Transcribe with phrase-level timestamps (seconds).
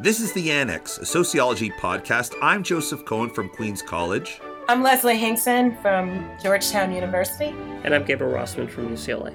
[0.00, 2.34] This is The Annex, a sociology podcast.
[2.42, 4.40] I'm Joseph Cohen from Queens College.
[4.68, 7.54] I'm Leslie Hinkson from Georgetown University.
[7.84, 9.34] And I'm Gabriel Rossman from UCLA.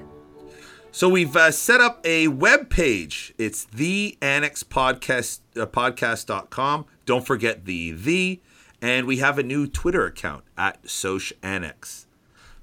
[0.92, 3.32] So we've uh, set up a web page.
[3.38, 6.86] It's the Annex podcast uh, podcast.com.
[7.06, 8.40] Don't forget the the
[8.82, 12.06] and we have a new Twitter account at Soch Annex.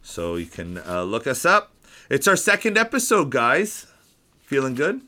[0.02, 1.74] So you can uh, look us up.
[2.10, 3.88] It's our second episode, guys.
[4.40, 5.02] Feeling good?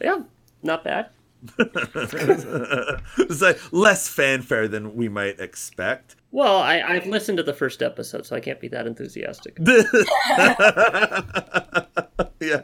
[0.00, 0.22] Yeah,
[0.62, 1.10] not bad.
[1.58, 6.16] it's like less fanfare than we might expect.
[6.30, 9.58] Well, I, I've listened to the first episode, so I can't be that enthusiastic.
[12.40, 12.62] yeah,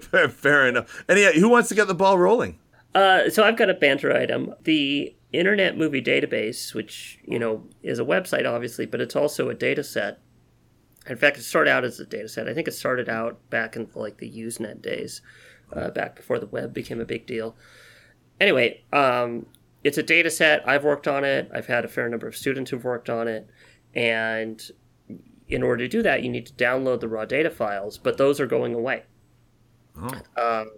[0.00, 1.04] fair, fair enough.
[1.08, 2.58] And yeah, who wants to get the ball rolling?
[2.94, 4.54] Uh, so I've got a banter item.
[4.62, 9.54] The Internet Movie Database, which you know is a website, obviously, but it's also a
[9.54, 10.20] data set.
[11.06, 12.48] In fact, it started out as a data set.
[12.48, 15.20] I think it started out back in like the Usenet days,
[15.72, 17.56] uh, back before the web became a big deal.
[18.40, 19.46] Anyway, um,
[19.84, 20.66] it's a data set.
[20.68, 21.50] I've worked on it.
[21.54, 23.48] I've had a fair number of students who've worked on it.
[23.94, 24.60] And
[25.48, 28.40] in order to do that, you need to download the raw data files, but those
[28.40, 29.04] are going away.
[29.96, 30.10] Oh.
[30.36, 30.70] Um,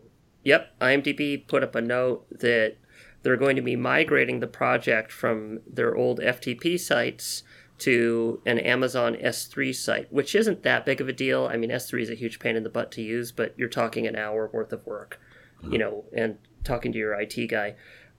[0.45, 2.77] yep, IMDb put up a note that
[3.23, 7.43] they're going to be migrating the project from their old FTP sites
[7.79, 11.47] to an Amazon S3 site, which isn't that big of a deal.
[11.47, 14.07] I mean, S3 is a huge pain in the butt to use, but you're talking
[14.07, 15.21] an hour worth of work,
[15.63, 17.75] you know, and talking to your IT guy.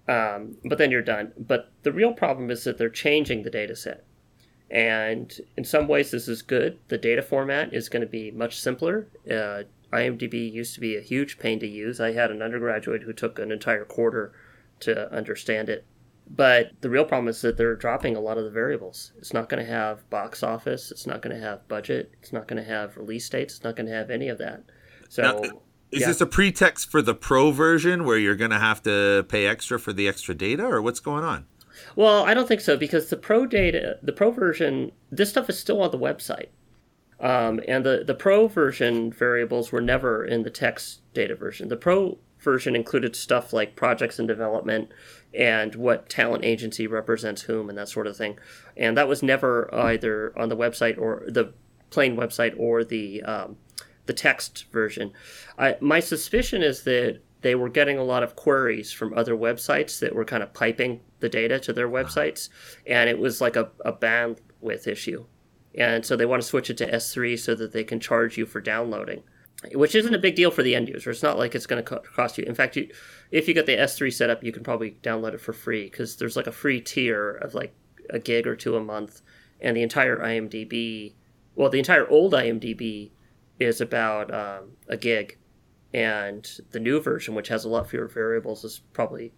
[0.08, 1.34] Um, but then you're done.
[1.38, 4.06] But the real problem is that they're changing the data set.
[4.72, 6.80] And in some ways, this is good.
[6.88, 9.08] The data format is going to be much simpler.
[9.30, 12.00] Uh, IMDb used to be a huge pain to use.
[12.00, 14.34] I had an undergraduate who took an entire quarter
[14.82, 15.86] to understand it.
[16.30, 19.14] But the real problem is that they're dropping a lot of the variables.
[19.18, 20.92] It's not going to have box office.
[20.92, 22.12] It's not going to have budget.
[22.22, 23.56] It's not going to have release dates.
[23.56, 24.64] It's not going to have any of that.
[25.10, 25.24] So.
[25.24, 26.08] Now, is yeah.
[26.08, 29.80] this a pretext for the pro version where you're going to have to pay extra
[29.80, 31.46] for the extra data, or what's going on?
[31.96, 35.60] Well, I don't think so because the pro data, the pro version, this stuff is
[35.60, 36.50] still on the website,
[37.20, 41.70] um, and the the pro version variables were never in the text data version.
[41.70, 44.90] The pro version included stuff like projects in development
[45.34, 48.38] and what talent agency represents whom and that sort of thing,
[48.78, 51.54] and that was never either on the website or the
[51.90, 53.58] plain website or the um,
[54.10, 55.14] the text version.
[55.60, 60.00] I, my suspicion is that they were getting a lot of queries from other websites
[60.00, 62.50] that were kind of piping the data to their websites,
[62.88, 65.28] and it was like a, a bandwidth issue.
[65.76, 68.48] And so they want to switch it to S3 so that they can charge you
[68.48, 69.22] for downloading,
[69.74, 71.12] which isn't a big deal for the end user.
[71.12, 72.46] It's not like it's going to cost you.
[72.46, 72.90] In fact, you,
[73.30, 76.16] if you get the S3 set up, you can probably download it for free because
[76.16, 77.76] there's like a free tier of like
[78.10, 79.22] a gig or two a month,
[79.62, 81.14] and the entire IMDb,
[81.54, 83.12] well, the entire old IMDb
[83.60, 85.38] is about um, a gig,
[85.94, 89.34] and the new version, which has a lot fewer variables, is probably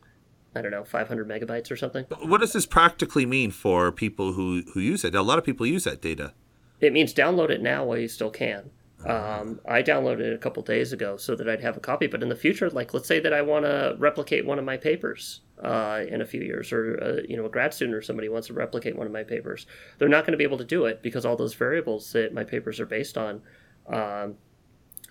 [0.56, 2.06] I don't know 500 megabytes or something.
[2.24, 5.16] What does this practically mean for people who who use it?
[5.16, 6.34] A lot of people use that data.
[6.80, 8.72] It means download it now while you still can.
[9.06, 12.08] Um, I downloaded it a couple days ago so that I'd have a copy.
[12.08, 14.78] But in the future, like let's say that I want to replicate one of my
[14.78, 18.30] papers uh, in a few years, or uh, you know, a grad student or somebody
[18.30, 19.66] wants to replicate one of my papers,
[19.98, 22.44] they're not going to be able to do it because all those variables that my
[22.44, 23.42] papers are based on
[23.92, 24.36] um,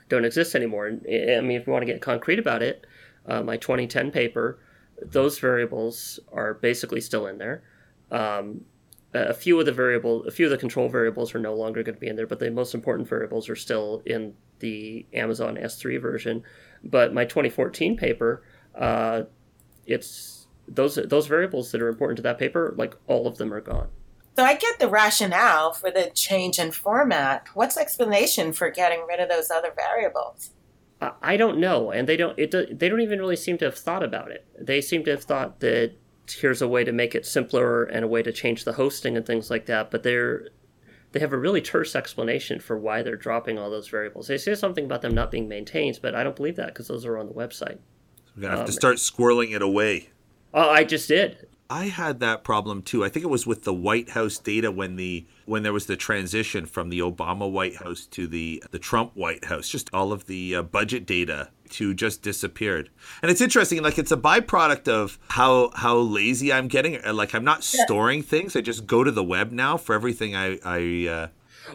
[0.09, 0.89] don't exist anymore.
[0.89, 2.87] I mean, if we want to get concrete about it,
[3.27, 4.59] uh, my 2010 paper,
[5.03, 7.63] those variables are basically still in there.
[8.11, 8.63] Um,
[9.13, 11.95] a few of the variable, a few of the control variables are no longer going
[11.95, 16.01] to be in there, but the most important variables are still in the Amazon S3
[16.01, 16.43] version.
[16.85, 18.43] But my 2014 paper,
[18.75, 19.23] uh,
[19.87, 23.61] it's those those variables that are important to that paper, like all of them are
[23.61, 23.89] gone.
[24.41, 27.49] So I get the rationale for the change in format.
[27.53, 30.53] What's the explanation for getting rid of those other variables?
[31.21, 32.39] I don't know, and they don't.
[32.39, 34.47] It they don't even really seem to have thought about it.
[34.59, 35.93] They seem to have thought that
[36.27, 39.27] here's a way to make it simpler and a way to change the hosting and
[39.27, 39.91] things like that.
[39.91, 40.49] But they're
[41.13, 44.29] they have a really terse explanation for why they're dropping all those variables.
[44.29, 47.05] They say something about them not being maintained, but I don't believe that because those
[47.05, 47.77] are on the website.
[48.35, 50.09] We're gonna have um, to start squirreling it away.
[50.55, 51.47] Oh, I just did.
[51.71, 53.05] I had that problem too.
[53.05, 55.97] I think it was with the White House data when the when there was the
[55.97, 59.69] transition from the Obama White House to the the Trump White House.
[59.69, 62.91] Just all of the uh, budget data to just disappeared.
[63.23, 67.01] And it's interesting like it's a byproduct of how how lazy I'm getting.
[67.05, 68.57] Like I'm not storing things.
[68.57, 71.29] I just go to the web now for everything I I uh...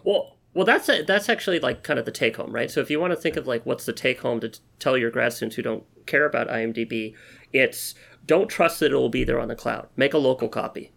[0.04, 2.70] Well, well, that's a, that's actually like kind of the take home, right?
[2.70, 4.98] So if you want to think of like what's the take home to t- tell
[4.98, 7.14] your grad students who don't care about IMDb,
[7.54, 9.88] it's don't trust that it will be there on the cloud.
[9.96, 10.92] Make a local copy.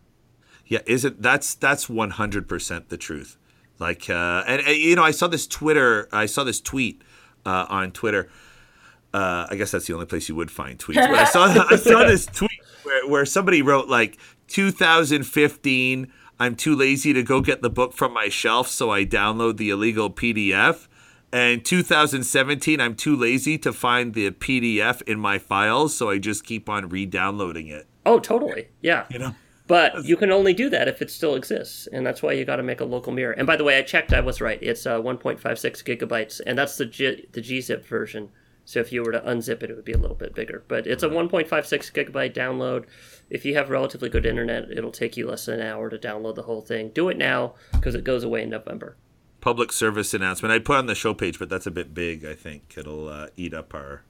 [0.66, 1.22] Yeah, is it?
[1.22, 3.38] That's that's one hundred percent the truth.
[3.78, 7.02] Like, uh, and, and, you know, I saw this Twitter, I saw this tweet
[7.46, 8.28] uh, on Twitter.
[9.14, 10.96] Uh, I guess that's the only place you would find tweets.
[10.96, 16.12] But I saw I saw this tweet where, where somebody wrote like 2015.
[16.40, 19.70] I'm too lazy to go get the book from my shelf, so I download the
[19.70, 20.86] illegal PDF.
[21.32, 26.44] And 2017, I'm too lazy to find the PDF in my files, so I just
[26.44, 27.86] keep on re-downloading it.
[28.06, 28.68] Oh, totally.
[28.80, 29.04] Yeah.
[29.10, 29.34] You know.
[29.66, 32.56] But you can only do that if it still exists, and that's why you got
[32.56, 33.32] to make a local mirror.
[33.32, 34.58] And by the way, I checked; I was right.
[34.62, 35.38] It's uh, 1.56
[35.84, 38.30] gigabytes, and that's the G- the gzip version.
[38.64, 40.64] So if you were to unzip it, it would be a little bit bigger.
[40.68, 41.48] But it's a 1.56
[41.92, 42.84] gigabyte download.
[43.28, 46.34] If you have relatively good internet, it'll take you less than an hour to download
[46.34, 46.90] the whole thing.
[46.90, 48.96] Do it now because it goes away in November.
[49.40, 50.52] Public service announcement.
[50.52, 52.24] I put on the show page, but that's a bit big.
[52.24, 54.02] I think it'll uh, eat up our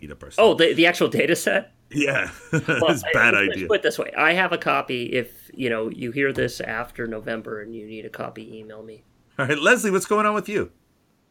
[0.00, 0.30] eat up our.
[0.30, 0.44] Stuff.
[0.44, 1.72] Oh, the the actual data set.
[1.90, 3.66] Yeah, Well, that's a bad I- idea.
[3.66, 5.04] Put it this way: I have a copy.
[5.14, 9.04] If you know you hear this after November and you need a copy, email me.
[9.38, 10.70] All right, Leslie, what's going on with you?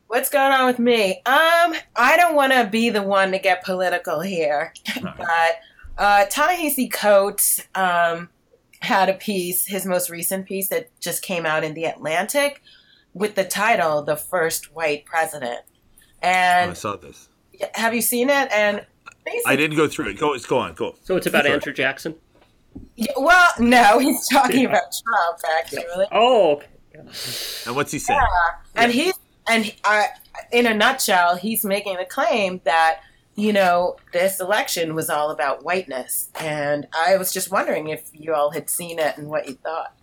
[0.07, 1.17] What's going on with me?
[1.25, 4.73] Um, I don't want to be the one to get political here,
[5.03, 5.59] but
[5.97, 8.29] uh, Ta-Nehisi Coates um,
[8.79, 12.61] had a piece, his most recent piece that just came out in the Atlantic,
[13.17, 15.61] with the title "The First White President."
[16.23, 17.29] Oh, I saw this.
[17.73, 18.49] have you seen it?
[18.51, 18.85] And
[19.25, 20.19] basically, I didn't go through it.
[20.19, 20.73] Go, let's go on.
[20.73, 20.95] Go.
[21.03, 21.53] So it's about Sure.
[21.53, 22.15] Andrew Jackson.
[22.95, 26.05] Yeah, well, no, he's talking about Trump actually.
[26.11, 26.67] Oh, okay.
[27.65, 28.19] And what's he saying?
[28.75, 29.13] and he's
[29.47, 30.07] and he- I,
[30.51, 33.01] in a nutshell, he's making the claim that
[33.35, 38.33] you know this election was all about whiteness, and I was just wondering if you
[38.33, 39.93] all had seen it and what you thought.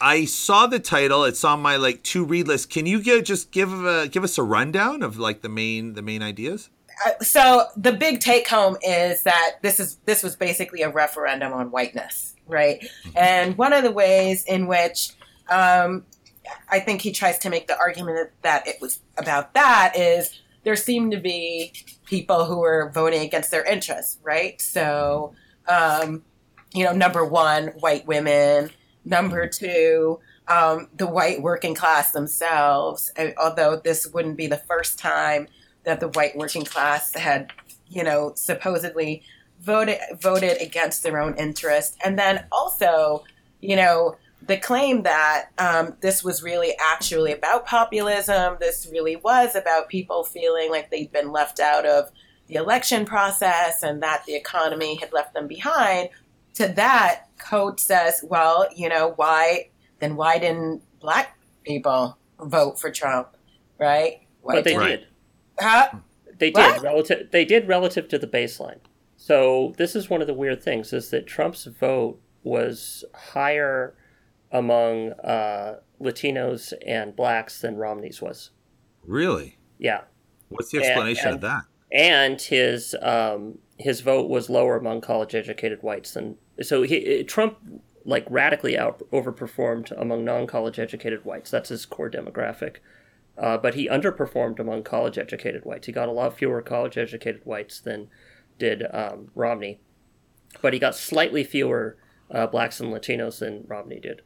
[0.00, 1.24] I saw the title.
[1.24, 2.70] It's on my like to read list.
[2.70, 6.02] Can you give just give a, give us a rundown of like the main the
[6.02, 6.70] main ideas?
[7.04, 11.52] Uh, so the big take home is that this is this was basically a referendum
[11.52, 12.86] on whiteness, right?
[13.14, 15.10] And one of the ways in which
[15.48, 16.04] um,
[16.68, 20.76] I think he tries to make the argument that it was about that is there
[20.76, 21.72] seemed to be
[22.06, 24.60] people who were voting against their interests, right?
[24.60, 25.34] So,
[25.68, 26.24] um,
[26.72, 28.70] you know, number one, white women.
[29.06, 30.18] Number two,
[30.48, 33.12] um, the white working class themselves.
[33.16, 35.46] And although this wouldn't be the first time
[35.84, 37.52] that the white working class had,
[37.88, 39.22] you know, supposedly
[39.60, 43.24] voted voted against their own interest, and then also,
[43.60, 48.56] you know, the claim that um, this was really actually about populism.
[48.58, 52.10] This really was about people feeling like they'd been left out of
[52.48, 56.10] the election process and that the economy had left them behind.
[56.54, 62.90] To that, Coates says, well, you know, why then why didn't black people vote for
[62.90, 63.36] Trump,
[63.78, 64.20] right?
[64.42, 65.06] Why but they didn't- did.
[65.58, 65.88] Huh?
[66.38, 67.30] They did relative.
[67.30, 68.80] They did relative to the baseline.
[69.16, 73.96] So this is one of the weird things: is that Trump's vote was higher
[74.52, 78.50] among uh, Latinos and blacks than Romney's was.
[79.02, 79.56] Really?
[79.78, 80.02] Yeah,
[80.50, 81.34] What's the Yeah, explanation yeah.
[81.34, 81.62] of that?
[81.92, 86.36] and his um, his vote was lower among college-educated whites than.
[86.62, 87.58] So he, Trump
[88.04, 91.50] like radically out overperformed among non-college educated whites.
[91.50, 92.76] That's his core demographic.
[93.36, 95.86] Uh, but he underperformed among college educated whites.
[95.86, 98.08] He got a lot fewer college educated whites than
[98.58, 99.80] did um, Romney.
[100.62, 101.98] But he got slightly fewer
[102.30, 104.22] uh, blacks and Latinos than Romney did.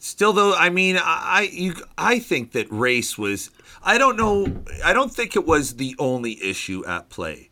[0.00, 3.50] Still, though, I mean, I I- you, I think that race was.
[3.82, 4.62] I don't know.
[4.84, 7.47] I don't think it was the only issue at play,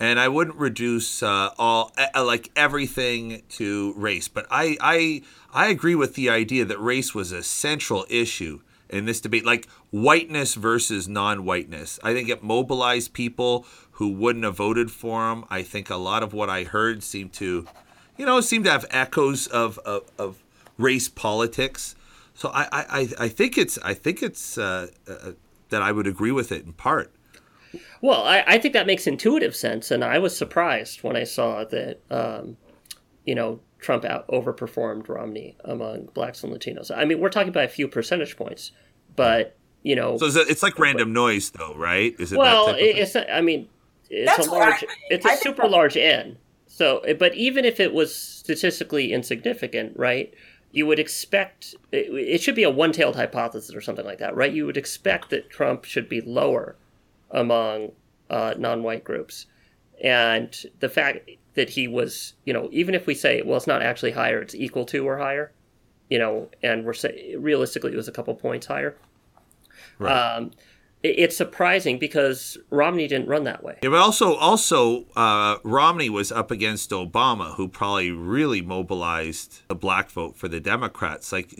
[0.00, 4.26] and I wouldn't reduce uh, all uh, like everything to race.
[4.28, 9.04] But I, I, I agree with the idea that race was a central issue in
[9.04, 12.00] this debate, like whiteness versus non-whiteness.
[12.02, 15.44] I think it mobilized people who wouldn't have voted for him.
[15.50, 17.66] I think a lot of what I heard seemed to,
[18.16, 20.42] you know, seemed to have echoes of of, of
[20.78, 21.94] race politics.
[22.34, 25.32] So I, I, I- think it's I think it's uh, uh,
[25.68, 27.12] that I would agree with it in part.
[28.00, 31.64] Well, I, I think that makes intuitive sense, and I was surprised when I saw
[31.64, 32.56] that, um,
[33.24, 36.90] you know, Trump out overperformed Romney among blacks and Latinos.
[36.94, 38.72] I mean, we're talking about a few percentage points,
[39.16, 42.14] but you know, So it's, it's like random noise, though, right?
[42.18, 43.02] Is it well, that type of it, thing?
[43.02, 43.68] it's not, I mean,
[44.10, 46.36] it's That's a what I- large, it's a I super large N.
[46.66, 50.32] So, but even if it was statistically insignificant, right?
[50.72, 54.52] You would expect it, it should be a one-tailed hypothesis or something like that, right?
[54.52, 56.76] You would expect that Trump should be lower
[57.30, 57.92] among
[58.30, 59.46] uh, non-white groups,
[60.02, 63.82] and the fact that he was, you know, even if we say, well, it's not
[63.82, 65.52] actually higher, it's equal to or higher,
[66.08, 68.96] you know, and we're say realistically it was a couple points higher.
[69.98, 70.12] Right.
[70.12, 70.52] Um,
[71.02, 73.78] it- it's surprising because Romney didn't run that way.
[73.82, 79.74] Yeah, but also, also, uh, Romney was up against Obama, who probably really mobilized the
[79.74, 81.32] black vote for the Democrats.
[81.32, 81.54] Like,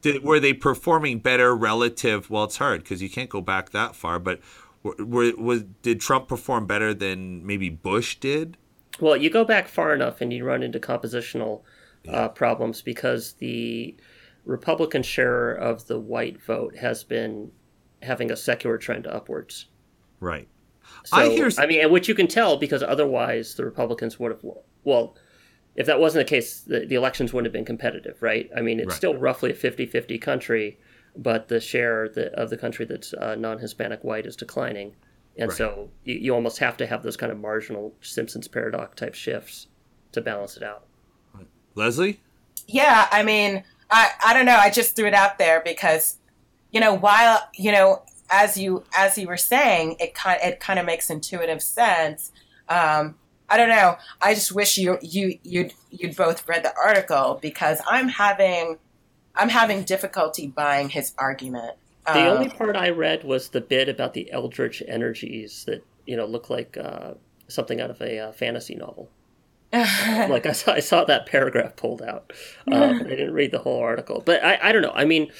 [0.00, 2.28] did, were they performing better relative?
[2.30, 4.18] Well, it's hard because you can't go back that far.
[4.18, 4.40] But
[4.82, 8.56] Were, was did Trump perform better than maybe Bush did?
[9.00, 11.62] Well, you go back far enough and you run into compositional
[12.08, 13.96] uh, problems because the
[14.44, 17.50] Republican share of the white vote has been
[18.02, 19.66] having a secular trend upwards.
[20.20, 20.48] Right.
[21.04, 21.50] So, I hear.
[21.58, 24.44] I mean, which you can tell because otherwise the Republicans would have.
[24.84, 25.16] Well,
[25.76, 28.50] if that wasn't the case, the, the elections wouldn't have been competitive, right?
[28.56, 28.96] I mean, it's right.
[28.96, 30.78] still roughly a 50-50 country,
[31.16, 34.94] but the share of the country that's uh, non-Hispanic white is declining,
[35.36, 35.56] and right.
[35.56, 39.66] so you, you almost have to have those kind of marginal Simpsons paradox type shifts
[40.12, 40.84] to balance it out.
[41.74, 42.20] Leslie.
[42.66, 44.56] Yeah, I mean, I I don't know.
[44.56, 46.18] I just threw it out there because,
[46.70, 50.78] you know, while you know, as you as you were saying, it kind it kind
[50.78, 52.32] of makes intuitive sense.
[52.68, 53.14] Um,
[53.48, 53.96] I don't know.
[54.20, 58.78] I just wish you you you'd you'd both read the article because I'm having
[59.38, 61.76] I'm having difficulty buying his argument.
[62.06, 66.16] The um, only part I read was the bit about the eldritch energies that you
[66.16, 67.14] know look like uh,
[67.48, 69.10] something out of a uh, fantasy novel.
[69.72, 72.32] like I saw, I saw that paragraph pulled out.
[72.72, 74.92] Um, I didn't read the whole article, but I, I don't know.
[74.94, 75.30] I mean,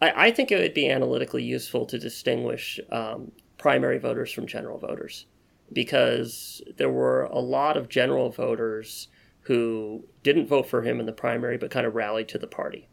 [0.00, 4.78] I, I think it would be analytically useful to distinguish um, primary voters from general
[4.78, 5.26] voters
[5.72, 9.08] because there were a lot of general voters
[9.42, 12.88] who didn't vote for him in the primary but kind of rallied to the party.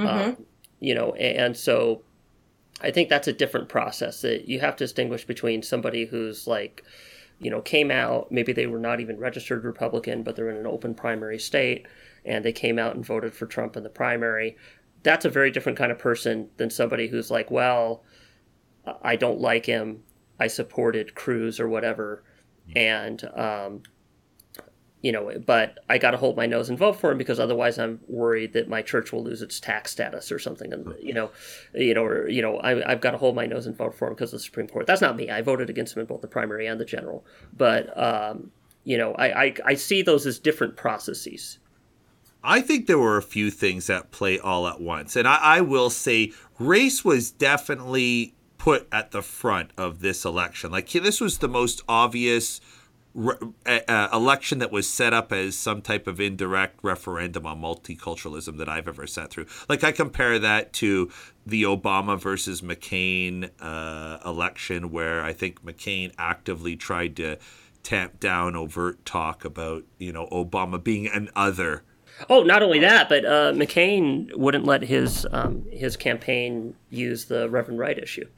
[0.00, 0.30] Mm-hmm.
[0.30, 0.46] Um,
[0.80, 2.02] you know, and so
[2.80, 6.82] I think that's a different process that you have to distinguish between somebody who's like,
[7.38, 10.66] you know, came out, maybe they were not even registered Republican, but they're in an
[10.66, 11.86] open primary state
[12.24, 14.56] and they came out and voted for Trump in the primary.
[15.02, 18.02] That's a very different kind of person than somebody who's like, well,
[19.02, 20.02] I don't like him.
[20.38, 22.22] I supported Cruz or whatever.
[22.74, 23.82] And um,
[25.02, 27.78] you know, but I got to hold my nose and vote for him because otherwise
[27.78, 30.72] I'm worried that my church will lose its tax status or something.
[30.72, 31.30] And you know,
[31.74, 34.08] you know, or you know, I, have got to hold my nose and vote for
[34.08, 34.86] him because of the Supreme Court.
[34.86, 35.30] That's not me.
[35.30, 37.24] I voted against him in both the primary and the general.
[37.56, 38.50] But um,
[38.84, 41.58] you know, I, I I see those as different processes.
[42.42, 45.60] I think there were a few things that play all at once, and I, I
[45.62, 50.70] will say race was definitely put at the front of this election.
[50.70, 52.60] Like this was the most obvious
[53.16, 58.68] uh, election that was set up as some type of indirect referendum on multiculturalism that
[58.68, 59.46] I've ever sat through.
[59.68, 61.10] Like I compare that to
[61.44, 67.38] the Obama versus McCain uh, election, where I think McCain actively tried to
[67.82, 71.82] tamp down overt talk about you know Obama being an other.
[72.28, 77.48] Oh, not only that, but uh, McCain wouldn't let his um, his campaign use the
[77.48, 78.28] Reverend Wright issue.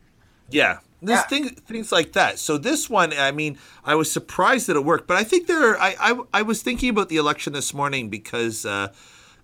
[0.50, 1.26] Yeah, there's yeah.
[1.26, 2.38] things things like that.
[2.38, 5.70] So this one, I mean, I was surprised that it worked, but I think there.
[5.70, 8.64] Are, I, I I was thinking about the election this morning because.
[8.64, 8.92] Uh,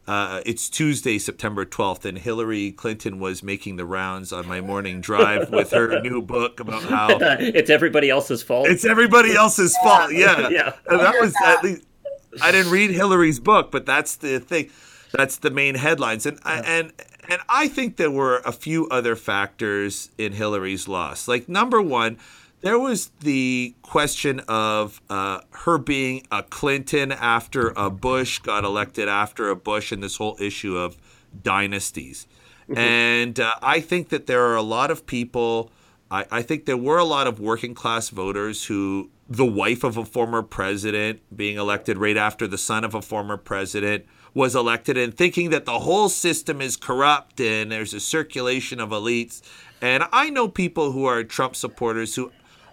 [0.09, 5.03] uh, it's Tuesday, September 12th, and Hillary Clinton was making the rounds on my morning
[5.03, 8.69] drive with her new book about how it's everybody else's fault.
[8.69, 10.11] It's everybody else's fault.
[10.15, 10.73] Yeah, yeah.
[10.87, 11.85] And that was at least.
[12.41, 14.71] I didn't read Hillary's book, but that's the thing.
[15.13, 16.63] That's the main headlines, and yeah.
[16.65, 16.93] and
[17.29, 21.29] and I think there were a few other factors in Hillary's loss.
[21.29, 22.19] Like, number one,
[22.61, 29.09] there was the question of uh, her being a Clinton after a Bush got elected
[29.09, 30.97] after a Bush, and this whole issue of
[31.43, 32.27] dynasties.
[32.69, 32.79] Mm-hmm.
[32.79, 35.71] And uh, I think that there are a lot of people,
[36.11, 39.97] I, I think there were a lot of working class voters who, the wife of
[39.97, 44.05] a former president being elected right after the son of a former president,
[44.35, 48.91] was elected and thinking that the whole system is corrupt and there's a circulation of
[48.91, 49.43] elites.
[49.81, 52.33] And I know people who are Trump supporters who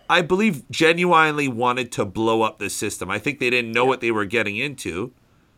[0.10, 3.10] I believe genuinely wanted to blow up the system.
[3.10, 5.12] I think they didn't know what they were getting into,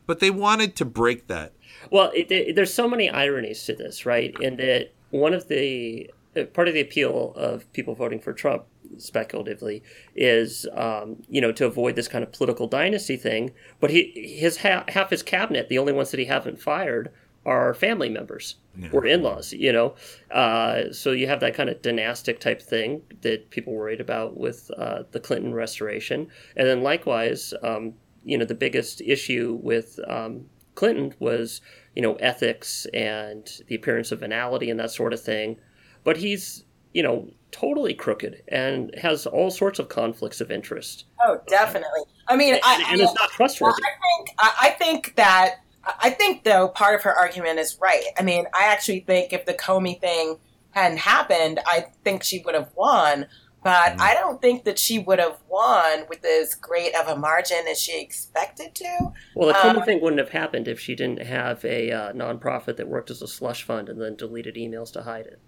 [0.06, 1.54] but they wanted to break that.
[1.92, 4.36] Well, it, it, there's so many ironies to this, right?
[4.40, 8.66] In that one of the uh, part of the appeal of people voting for Trump
[8.98, 9.84] speculatively
[10.16, 13.52] is um, you know to avoid this kind of political dynasty thing.
[13.80, 17.12] But he his ha- half his cabinet the only ones that he haven't fired
[17.46, 18.90] are family members yeah.
[18.92, 19.96] or in-laws you know?
[20.32, 24.70] Uh, so you have that kind of dynastic type thing that people worried about with
[24.78, 26.28] uh, the clinton restoration.
[26.56, 31.62] And then likewise um, you know the biggest issue with um, clinton was
[31.96, 35.58] you know ethics and the appearance of venality and that sort of thing.
[36.04, 41.06] But he's you know totally crooked and has all sorts of conflicts of interest.
[41.24, 42.02] Oh, definitely.
[42.28, 43.82] I mean, and, I, and it's not trustworthy.
[43.84, 45.56] I think I think that
[46.02, 48.04] I think though part of her argument is right.
[48.18, 50.38] I mean, I actually think if the Comey thing
[50.72, 53.28] hadn't happened, I think she would have won.
[53.64, 54.00] But mm.
[54.00, 57.80] I don't think that she would have won with as great of a margin as
[57.80, 59.12] she expected to.
[59.36, 62.78] Well, the Comey um, thing wouldn't have happened if she didn't have a uh, nonprofit
[62.78, 65.42] that worked as a slush fund and then deleted emails to hide it.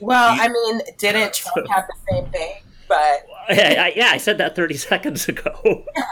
[0.00, 2.54] Well, I mean, didn't Trump have the same thing?
[2.88, 5.84] but yeah, yeah, I said that 30 seconds ago.
[5.96, 6.02] yeah.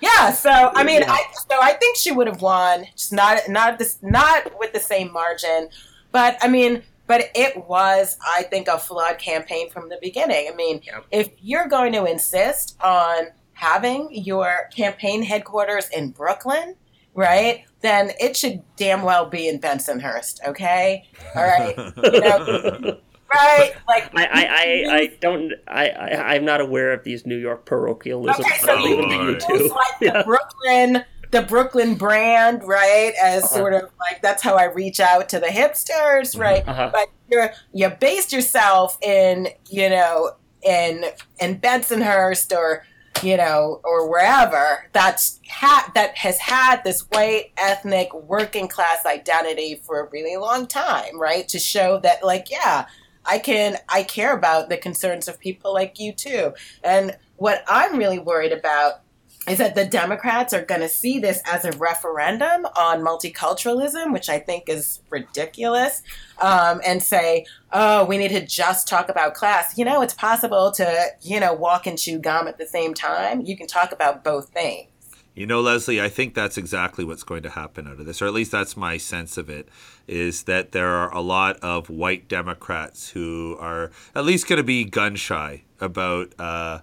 [0.00, 3.78] Yeah, So I mean, I, so I think she would have won, just not not
[3.78, 5.68] this not with the same margin,
[6.12, 6.82] but I mean.
[7.06, 10.48] But it was, I think, a flawed campaign from the beginning.
[10.50, 16.76] I mean, if you're going to insist on having your campaign headquarters in Brooklyn,
[17.12, 21.06] right, then it should damn well be in Bensonhurst, okay?
[21.36, 21.76] All right.
[22.02, 22.98] You know,
[23.34, 23.72] right?
[23.88, 24.44] Like, I, I,
[24.90, 25.52] I, I don't.
[25.68, 28.40] I, I, I'm not aware of these New York parochialisms.
[28.40, 29.40] Okay, so I'll leave you them to you Lord.
[29.40, 29.54] too.
[29.54, 33.12] use like the Brooklyn, the Brooklyn brand, right?
[33.22, 33.54] As Uh-huh.
[33.54, 36.66] sort of like that's how I reach out to the hipsters, right?
[36.66, 36.90] Uh-huh.
[36.92, 41.04] But you're you based yourself in you know in
[41.40, 42.84] in Bensonhurst or
[43.22, 49.80] you know or wherever that's ha- that has had this white ethnic working class identity
[49.86, 51.46] for a really long time, right?
[51.48, 52.86] To show that like yeah.
[53.26, 56.54] I can I care about the concerns of people like you too.
[56.82, 59.00] And what I'm really worried about
[59.48, 64.28] is that the Democrats are going to see this as a referendum on multiculturalism, which
[64.28, 66.02] I think is ridiculous,
[66.40, 69.76] um, and say, oh, we need to just talk about class.
[69.76, 73.42] You know, it's possible to, you know, walk and chew gum at the same time.
[73.42, 74.88] You can talk about both things.
[75.34, 78.26] You know, Leslie, I think that's exactly what's going to happen out of this, or
[78.26, 79.68] at least that's my sense of it,
[80.06, 84.62] is that there are a lot of white Democrats who are at least going to
[84.64, 86.80] be gun shy about uh,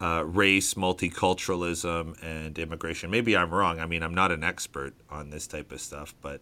[0.00, 3.08] uh, race, multiculturalism, and immigration.
[3.08, 3.78] Maybe I'm wrong.
[3.78, 6.40] I mean, I'm not an expert on this type of stuff, but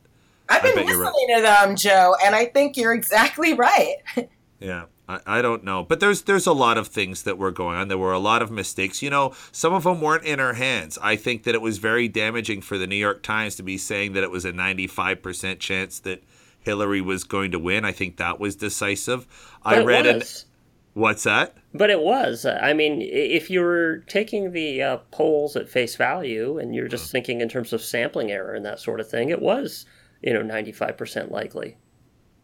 [0.49, 1.37] I've been you're listening right.
[1.37, 3.97] to them, Joe, and I think you're exactly right.
[4.61, 7.77] Yeah, I, I don't know, but there's there's a lot of things that were going
[7.77, 7.89] on.
[7.89, 9.03] There were a lot of mistakes.
[9.03, 10.99] You know, some of them weren't in our hands.
[11.03, 14.13] I think that it was very damaging for the New York Times to be saying
[14.13, 16.23] that it was a 95% chance that
[16.61, 17.85] Hillary was going to win.
[17.85, 19.27] I think that was decisive.
[19.65, 20.23] But I read an
[20.95, 21.57] what's that?
[21.75, 22.45] But it was.
[22.45, 27.11] I mean, if you were taking the uh, polls at face value and you're just
[27.11, 29.87] thinking in terms of sampling error and that sort of thing, it was,
[30.23, 31.77] you know, 95% likely.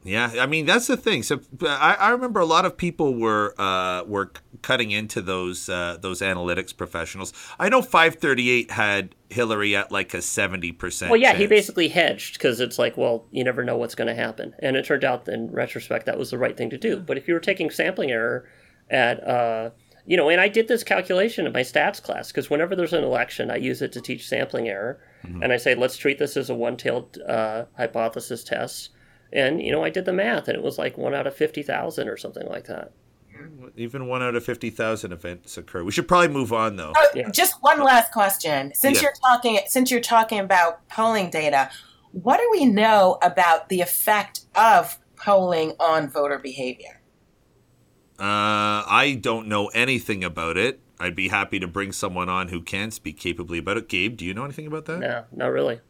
[0.07, 1.23] Yeah, I mean that's the thing.
[1.23, 5.97] So I, I remember a lot of people were uh, were cutting into those uh,
[6.01, 7.33] those analytics professionals.
[7.59, 11.09] I know 538 had Hillary at like a 70%.
[11.11, 14.15] Well, yeah, he basically hedged because it's like, well, you never know what's going to
[14.15, 14.55] happen.
[14.61, 16.99] And it turned out in retrospect that was the right thing to do.
[16.99, 18.49] But if you were taking sampling error
[18.89, 19.71] at, uh,
[20.05, 23.03] you know, and I did this calculation in my stats class because whenever there's an
[23.03, 25.01] election, I use it to teach sampling error.
[25.43, 28.91] And I say, let's treat this as a one tailed uh, hypothesis test.
[29.37, 32.09] And, you know, I did the math and it was like one out of 50,000
[32.09, 32.93] or something like that.
[33.77, 35.85] Even one out of 50,000 events occur.
[35.85, 36.95] We should probably move on, though.
[36.97, 37.29] Oh, Yeah.
[37.31, 38.73] Just one last question.
[38.75, 39.03] Since Yeah.
[39.03, 41.69] you're talking, since you're talking about polling data,
[42.13, 47.03] what do we know about the effect of polling on voter behavior?
[48.19, 50.81] Uh, I don't know anything about it.
[50.99, 53.91] I'd be happy to bring someone on who can speak capably about it.
[53.91, 55.01] Gabe, do you know anything about that?
[55.01, 55.81] No, not really.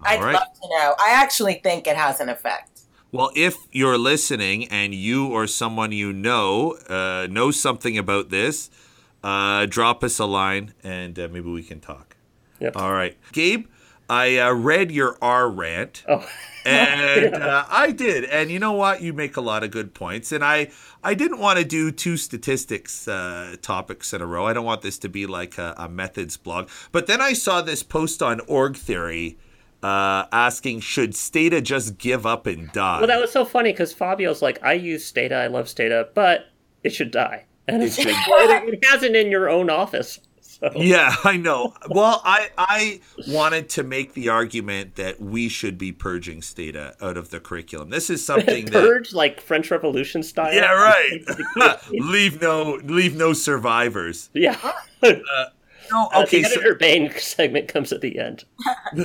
[0.00, 0.34] I'd right.
[0.34, 0.94] love to know.
[0.98, 2.75] I actually think it has an effect.
[3.16, 8.68] Well, if you're listening and you or someone you know uh, knows something about this,
[9.24, 12.16] uh, drop us a line and uh, maybe we can talk.
[12.60, 12.76] Yep.
[12.76, 13.16] All right.
[13.32, 13.68] Gabe,
[14.10, 16.04] I uh, read your R rant.
[16.06, 16.28] Oh,
[16.66, 18.24] and uh, I did.
[18.24, 19.00] And you know what?
[19.00, 20.30] You make a lot of good points.
[20.30, 20.70] And I,
[21.02, 24.46] I didn't want to do two statistics uh, topics in a row.
[24.46, 26.68] I don't want this to be like a, a methods blog.
[26.92, 29.38] But then I saw this post on Org Theory
[29.86, 32.98] uh, asking, should Stata just give up and die?
[32.98, 36.46] Well, that was so funny because Fabio's like, I use Stata, I love Stata, but
[36.82, 37.44] it should die.
[37.68, 40.20] And it's should- it, it hasn't in your own office.
[40.40, 40.70] So.
[40.74, 41.74] Yeah, I know.
[41.90, 47.18] Well, I I wanted to make the argument that we should be purging Stata out
[47.18, 47.90] of the curriculum.
[47.90, 50.54] This is something that Purge like French Revolution style.
[50.54, 51.78] Yeah, right.
[51.90, 54.30] leave no leave no survivors.
[54.32, 54.56] yeah.
[55.92, 56.42] No, Uh, okay.
[56.42, 58.44] the So, editor Bane segment comes at the end.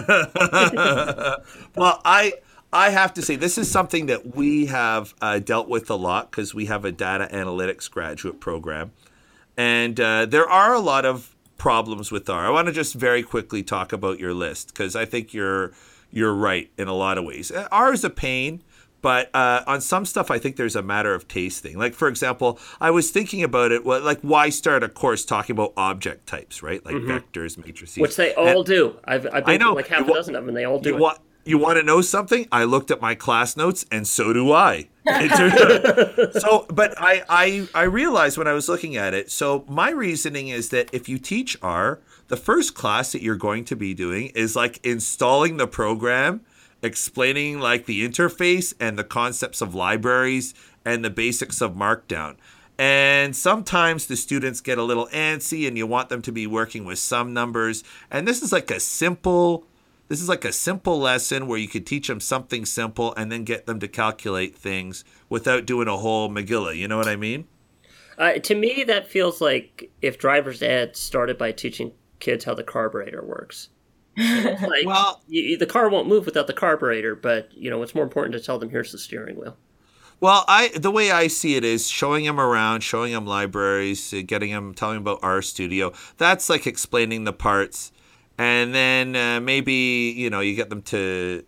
[1.75, 2.33] well, I
[2.73, 6.31] I have to say this is something that we have uh, dealt with a lot
[6.31, 8.91] because we have a data analytics graduate program,
[9.57, 12.45] and uh, there are a lot of problems with R.
[12.47, 15.71] I want to just very quickly talk about your list because I think you're
[16.11, 17.51] you're right in a lot of ways.
[17.51, 18.63] Uh, R is a pain.
[19.01, 21.77] But uh, on some stuff, I think there's a matter of tasting.
[21.77, 23.83] Like, for example, I was thinking about it.
[23.83, 26.85] Well, like, why start a course talking about object types, right?
[26.85, 28.95] Like vectors, matrices, Which they And- all do.
[29.05, 29.73] I've, I've been I know.
[29.73, 31.11] like half You a wa- dozen of them, and they all do you
[31.43, 32.47] you want to know something?
[32.51, 34.87] I looked at my class notes, and so do I.
[35.07, 39.31] It turned out- so, but I, I I realized when I was looking at it.
[39.31, 43.65] So my reasoning is that if you teach R, the first class that you're going
[43.65, 46.41] to be doing is like installing the program,
[46.81, 50.53] explaining like the interface and the concepts of libraries
[50.85, 52.35] and the basics of Markdown.
[52.77, 56.83] And sometimes the students get a little antsy and you want them to be working
[56.83, 57.83] with some numbers.
[58.09, 59.65] And this is like a simple
[60.07, 63.45] this is like a simple lesson where you could teach them something simple and then
[63.45, 66.75] get them to calculate things without doing a whole Megillah.
[66.75, 67.47] You know what I mean?
[68.17, 72.63] Uh, to me, that feels like if driver's ed started by teaching kids how the
[72.63, 73.69] carburetor works.
[74.17, 78.03] like, Well- you, the car won't move without the carburetor, but you know it's more
[78.03, 79.57] important to tell them here's the steering wheel.
[80.19, 84.21] Well, I the way I see it is showing them around, showing them libraries, uh,
[84.25, 85.95] getting them telling them about RStudio.
[86.17, 87.91] That's like explaining the parts,
[88.37, 91.43] and then uh, maybe you know you get them to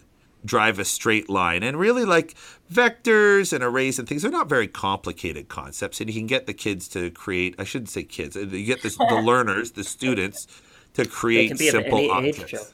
[0.46, 2.34] drive a straight line and really like
[2.72, 4.24] vectors and arrays and things.
[4.24, 7.56] They're not very complicated concepts, and you can get the kids to create.
[7.60, 8.36] I shouldn't say kids.
[8.36, 10.48] uh, You get the, the learners, the students,
[10.94, 12.74] to create simple any objects.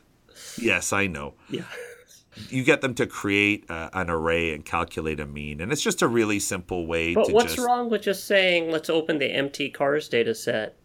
[0.57, 1.63] Yes, I know Yeah.
[2.49, 6.01] you get them to create uh, an array and calculate a mean and it's just
[6.01, 9.29] a really simple way to But what's just wrong with just saying let's open the
[9.29, 10.77] mtcars data set,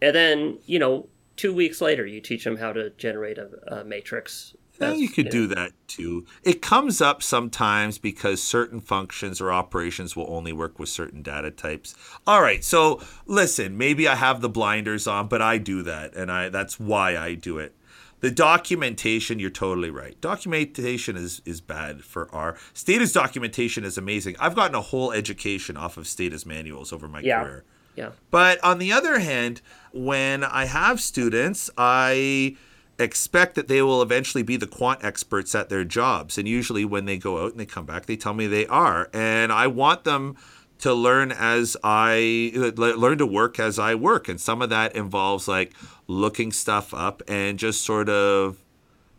[0.00, 3.84] and then you know two weeks later you teach them how to generate a, a
[3.84, 4.54] matrix.
[4.80, 6.26] Yeah, you could do that too.
[6.42, 11.50] It comes up sometimes because certain functions or operations will only work with certain data
[11.50, 11.94] types.
[12.26, 16.30] All right, so listen, maybe I have the blinders on, but I do that, and
[16.30, 17.74] I that's why I do it.
[18.20, 20.18] The documentation, you're totally right.
[20.20, 22.56] Documentation is is bad for R.
[22.72, 24.34] Stata's documentation is amazing.
[24.40, 27.42] I've gotten a whole education off of Stata's manuals over my Yeah.
[27.44, 27.64] career.
[27.96, 28.10] Yeah.
[28.30, 29.60] But on the other hand,
[29.92, 32.56] when I have students, I
[32.98, 36.38] expect that they will eventually be the quant experts at their jobs.
[36.38, 39.10] And usually when they go out and they come back, they tell me they are.
[39.12, 40.36] And I want them
[40.78, 44.28] to learn as I learn to work as I work.
[44.28, 45.72] And some of that involves like
[46.06, 48.58] looking stuff up and just sort of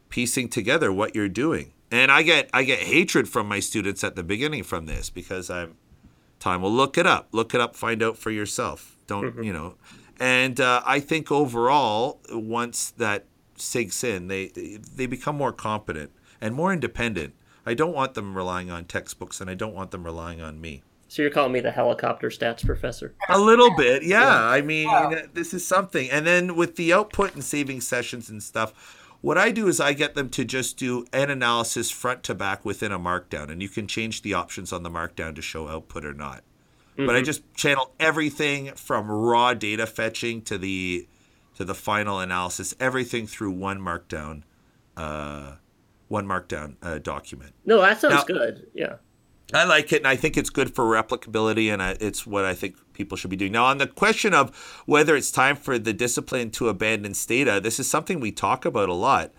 [0.09, 1.73] piecing together what you're doing.
[1.91, 5.49] And I get I get hatred from my students at the beginning from this because
[5.49, 5.75] I'm
[6.39, 9.75] time well look it up look it up find out for yourself don't you know
[10.19, 16.53] and uh, i think overall once that sinks in they they become more competent and
[16.53, 17.33] more independent.
[17.65, 20.83] I don't want them relying on textbooks and i don't want them relying on me.
[21.07, 23.13] So you're calling me the helicopter stats professor?
[23.29, 24.89] a little bit yeah, i mean
[25.33, 26.09] this is something.
[26.09, 29.93] And then with the output and saving sessions and stuff what i do is i
[29.93, 33.69] get them to just do an analysis front to back within a markdown and you
[33.69, 36.43] can change the options on the markdown to show output or not.
[36.97, 37.25] But I mm-hmm.
[37.25, 41.07] just channel everything from raw data fetching to the
[41.55, 44.43] to the final analysis, everything through one markdown,
[44.97, 45.53] uh,
[46.07, 47.53] one markdown uh, document.
[47.65, 48.67] No, that sounds Now- good.
[48.73, 48.95] Yeah.
[49.53, 52.55] I like it, and I think it's good for replicability, and I, it's what I
[52.55, 53.51] think people should be doing.
[53.51, 54.55] Now, on the question of
[54.87, 58.89] whether it's time for the discipline to abandon Stata, this is something we talk about
[58.89, 59.31] a lot.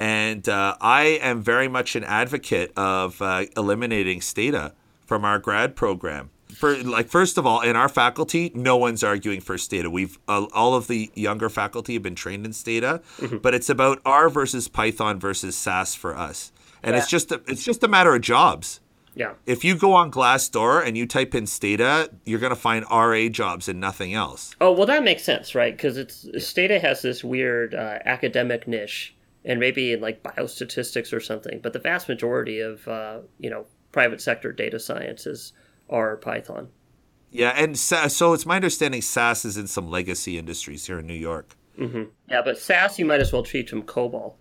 [0.00, 4.72] And uh, I am very much an advocate of uh, eliminating Stata
[5.06, 6.30] from our grad program.
[6.62, 9.90] For like, first of all, in our faculty, no one's arguing for Stata.
[9.90, 13.02] We've uh, all of the younger faculty have been trained in Stata,
[13.42, 17.64] but it's about R versus Python versus SAS for us, and it's just a, it's
[17.64, 18.78] just a matter of jobs
[19.16, 19.32] Yeah.
[19.44, 23.26] if you go on Glassdoor and you type in Stata, you're going to find RA
[23.28, 24.54] jobs and nothing else.
[24.60, 25.76] Oh well, that makes sense, right?
[25.76, 31.18] Because it's Stata has this weird uh, academic niche, and maybe in like biostatistics or
[31.18, 31.58] something.
[31.60, 35.52] But the vast majority of uh, you know private sector data sciences
[35.90, 36.68] are Python.
[37.30, 41.06] Yeah, and sa- so it's my understanding SAS is in some legacy industries here in
[41.06, 41.56] New York.
[41.78, 44.34] Yeah, but SAS you might as well teach them COBOL.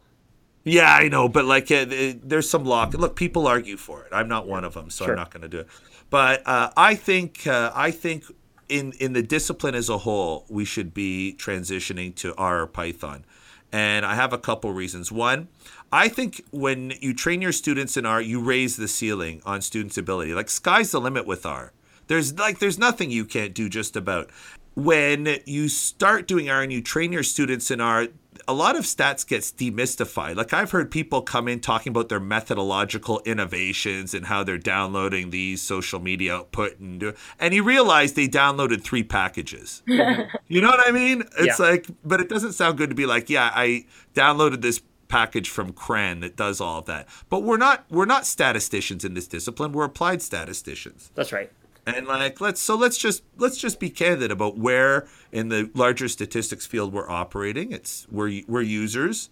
[0.64, 2.94] Yeah, I know, but like, there's some lock.
[2.94, 4.10] Look, people argue for it.
[4.12, 5.14] I'm not one of them, so Sure.
[5.14, 5.68] I'm not going to do it.
[6.12, 8.26] But uh, I think, uh, I think
[8.70, 13.26] in in the discipline as a whole, we should be transitioning to R or Python,
[13.72, 15.12] and I have a couple reasons.
[15.12, 15.48] One,
[15.92, 19.98] I think when you train your students in R, you raise the ceiling on students'
[19.98, 20.34] ability.
[20.34, 21.74] Like sky's the limit with R.
[22.08, 24.30] There's like there's nothing you can't do just about.
[24.76, 28.08] When you start doing R and you train your students in R,
[28.48, 30.36] a lot of stats gets demystified.
[30.36, 35.30] Like I've heard people come in talking about their methodological innovations and how they're downloading
[35.30, 39.84] these social media output and do, and you realize they downloaded three packages.
[39.88, 41.22] you know what I mean?
[41.40, 41.66] It's Yeah.
[41.66, 45.74] like, but it doesn't sound good to be like, yeah, I downloaded this package from
[45.74, 47.08] CRAN that does all of that.
[47.30, 49.74] But we're not we're not statisticians in this discipline.
[49.74, 51.12] We're applied statisticians.
[51.16, 51.52] That's right.
[51.86, 56.08] And like let's so let's just let's just be candid about where in the larger
[56.08, 57.72] statistics field we're operating.
[57.72, 59.30] It's we're we're users,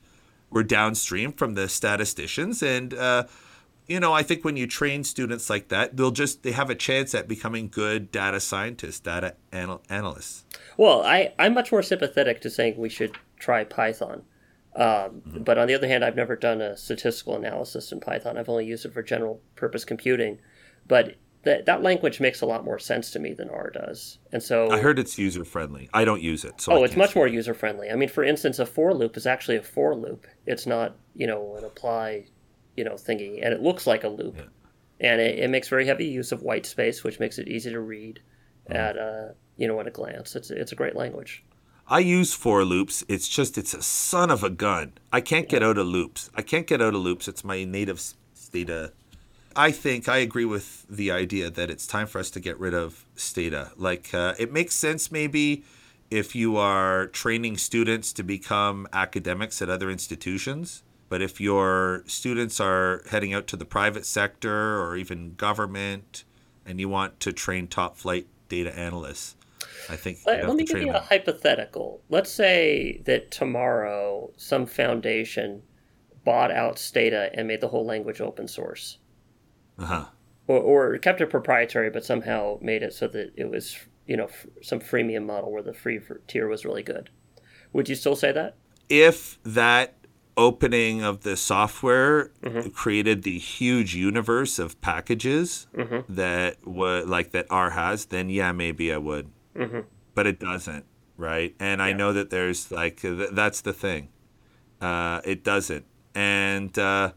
[0.49, 3.25] we're downstream from the statisticians, and uh,
[3.85, 6.75] you know I think when you train students like that, they'll just they have a
[6.75, 10.43] chance at becoming good data scientists, data anal- analysts.
[10.75, 14.23] Well, I, I'm much more sympathetic to saying we should try Python.
[14.75, 18.37] Um, But on the other hand, I've never done a statistical analysis in Python.
[18.37, 20.39] I've only used it for general purpose computing.
[20.87, 24.19] But that that language makes a lot more sense to me than R does.
[24.31, 25.89] And so I heard it's user friendly.
[25.93, 27.89] I don't use it, so oh, it's much more user friendly.
[27.89, 30.27] I mean, for instance, a for loop is actually a for loop.
[30.45, 32.25] It's not you know an apply
[32.75, 34.37] you know thingy, and it looks like a loop,
[34.99, 37.79] and it, it makes very heavy use of white space, which makes it easy to
[37.79, 38.19] read
[38.69, 38.75] Mm-hmm.
[38.77, 40.35] at a you know at a glance.
[40.35, 41.43] It's it's a great language.
[41.87, 43.03] I use for loops.
[43.07, 44.93] It's just it's a son of a gun.
[45.11, 46.29] I can't get out of loops.
[46.35, 47.27] I can't get out of loops.
[47.27, 48.93] It's my native s- stata.
[49.59, 52.73] I think I agree with the idea that it's time for us to get rid
[52.73, 53.71] of stata.
[53.75, 55.65] Like uh, it makes sense maybe
[56.09, 60.81] if you are training students to become academics at other institutions.
[61.09, 66.23] But if your students are heading out to the private sector or even government,
[66.65, 69.35] and you want to train top flight data analysts,
[69.89, 71.99] I think Let, let me give you a hypothetical.
[72.07, 75.63] Let's say that tomorrow some foundation
[76.23, 78.99] bought out Stata and made the whole language open source,
[79.79, 80.05] Uh-huh.
[80.47, 84.25] or, or kept it proprietary, but somehow made it so that it was you know
[84.25, 87.09] f- some freemium model where the free tier was really good.
[87.73, 88.55] Would you still say that?
[88.89, 89.93] if that
[90.35, 92.31] opening of the software
[92.73, 95.67] created the huge universe of packages
[96.09, 99.29] that would like that R has, then yeah, maybe I would.
[100.15, 100.85] But it doesn't,
[101.17, 101.53] right?
[101.59, 104.09] And I know that there's like th- that's the thing.
[104.81, 107.11] Uh, it doesn't, and uh,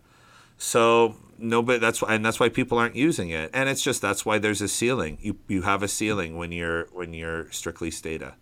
[0.58, 1.78] so nobody.
[1.78, 3.50] That's why, and that's why people aren't using it.
[3.52, 5.18] And it's just that's why there's a ceiling.
[5.20, 8.34] You you have a ceiling when you're when you're strictly Stata.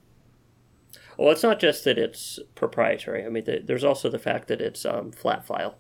[1.17, 3.27] Well, it's not just that it's proprietary.
[3.27, 5.77] I mean, th- there's also the fact that it's um, flat file,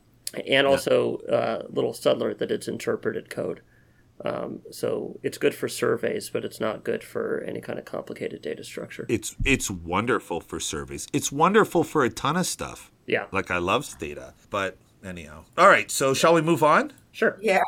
[0.46, 3.62] and also uh, little subtler that it's interpreted code.
[4.22, 8.42] Um, so it's good for surveys, but it's not good for any kind of complicated
[8.42, 9.06] data structure.
[9.08, 11.08] It's it's wonderful for surveys.
[11.12, 12.90] It's wonderful for a ton of stuff.
[13.06, 15.44] Yeah, Like I love Stata, but anyhow.
[15.56, 16.92] All right, so shall we move on?
[17.12, 17.38] sure.
[17.40, 17.62] Yeah.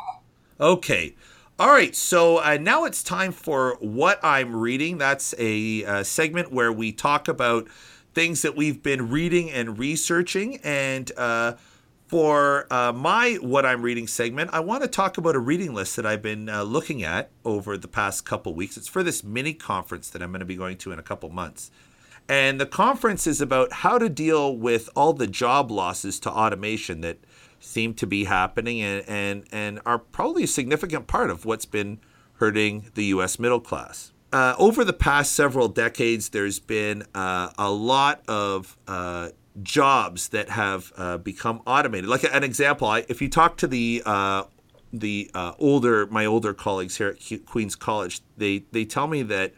[0.59, 1.15] Okay.
[1.59, 4.97] All right, so uh, now it's time for what I'm reading.
[4.97, 7.67] That's a uh, segment where we talk about
[8.13, 10.57] things that we've been reading and researching.
[10.63, 11.53] And uh,
[12.07, 15.95] for uh, my what I'm reading segment, I want to talk about a reading list
[15.95, 18.77] that I've been uh, looking at over the past couple weeks.
[18.77, 21.29] It's for this mini conference that I'm going to be going to in a couple
[21.29, 21.71] months.
[22.29, 27.01] And the conference is about how to deal with all the job losses to automation
[27.01, 27.17] that
[27.59, 31.99] seem to be happening and, and, and are probably a significant part of what's been
[32.33, 34.11] hurting the US middle class.
[34.31, 39.29] Uh, over the past several decades, there's been uh, a lot of uh,
[39.61, 42.09] jobs that have uh, become automated.
[42.09, 44.43] Like an example, I, if you talk to the uh,
[44.91, 49.53] the uh, older my older colleagues here at Queens College, they they tell me that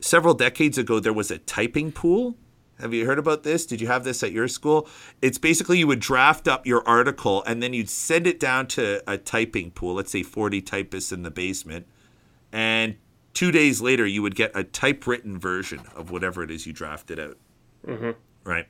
[0.00, 2.36] several decades ago there was a typing pool.
[2.80, 3.66] Have you heard about this?
[3.66, 4.88] Did you have this at your school?
[5.20, 9.02] It's basically you would draft up your article and then you'd send it down to
[9.10, 11.86] a typing pool, let's say 40 typists in the basement.
[12.52, 12.96] And
[13.34, 17.18] two days later, you would get a typewritten version of whatever it is you drafted
[17.18, 17.36] out.
[18.44, 18.66] Right.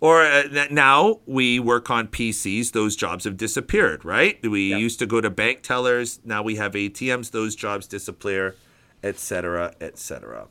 [0.00, 2.72] Or uh, now we work on PCs.
[2.72, 4.38] Those jobs have disappeared, right?
[4.46, 6.20] We used to go to bank tellers.
[6.24, 7.30] Now we have ATMs.
[7.30, 8.56] Those jobs disappear,
[9.04, 10.48] et cetera, et cetera.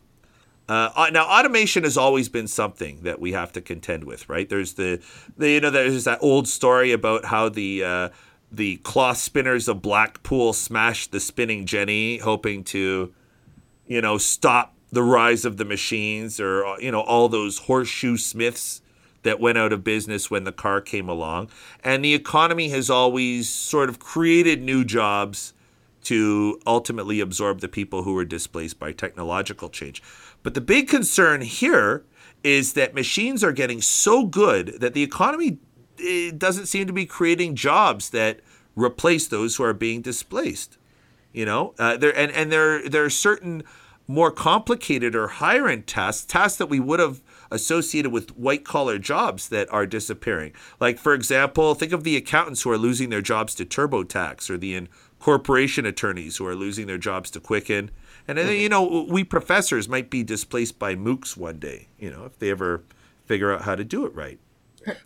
[0.69, 4.47] Uh, uh, now, automation has always been something that we have to contend with, right?
[4.47, 5.01] There's the,
[5.37, 8.09] the you know, there's that old story about how the uh,
[8.49, 13.11] the cloth spinners of Blackpool smashed the spinning jenny, hoping to,
[13.87, 18.15] you know, stop the rise of the machines, or uh, you know, all those horseshoe
[18.15, 18.81] smiths
[19.23, 21.49] that went out of business when the car came along.
[21.83, 25.53] And the economy has always sort of created new jobs
[26.03, 30.01] to ultimately absorb the people who were displaced by technological change.
[30.41, 32.03] But the big concern here
[32.43, 35.59] is that machines are getting so good that the economy
[36.03, 38.41] eh, doesn't seem to be creating jobs that
[38.75, 40.77] replace those who are being displaced.
[41.31, 43.63] You know, uh, there and and there there are certain
[44.07, 48.99] more complicated or higher end tasks, tasks that we would have associated with white collar
[48.99, 50.53] jobs that are disappearing.
[50.79, 54.57] Like for example, think of the accountants who are losing their jobs to TurboTax, or
[54.57, 54.87] the
[55.23, 57.89] corporation attorneys who are losing their jobs to Quicken.
[58.27, 62.25] And then, you know, we professors might be displaced by MOOCs one day, you know,
[62.25, 62.83] if they ever
[63.25, 64.37] figure out how to do it right.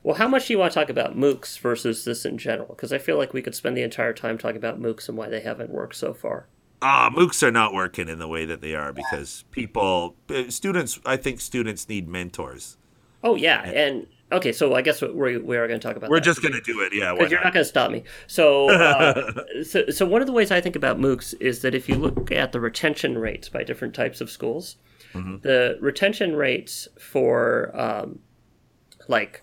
[0.02, 2.70] Well, how much do you want to talk about MOOCs versus this in general?
[2.70, 5.30] Because I feel like we could spend the entire time talking about MOOCs and why
[5.30, 6.48] they haven't worked so far.
[6.82, 11.00] Ah, MOOCs are not working in the way that they are because people, uh, students,
[11.06, 12.78] I think students need mentors.
[13.24, 16.10] Oh yeah, and okay, so I guess we we are going to talk about.
[16.10, 16.26] We're that.
[16.26, 16.94] just going to do it.
[16.94, 17.14] Yeah.
[17.14, 17.46] Because you're not?
[17.46, 18.04] not going to stop me.
[18.28, 21.88] So, uh, so, so one of the ways I think about MOOCs is that if
[21.90, 24.78] you look at the retention rates by different types of schools,
[25.14, 28.20] the retention rates for um,
[29.08, 29.42] like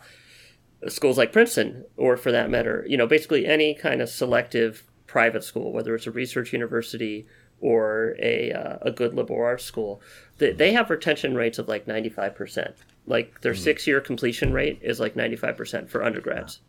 [0.89, 5.45] schools like Princeton, or for that matter, you know, basically any kind of selective private
[5.45, 7.27] school, whether it's a research university
[7.61, 10.01] or a uh, a good liberal arts school,
[10.39, 12.77] they, they have retention rates of like ninety five percent.
[13.07, 16.61] Like their six year completion rate is like ninety five percent for undergrads.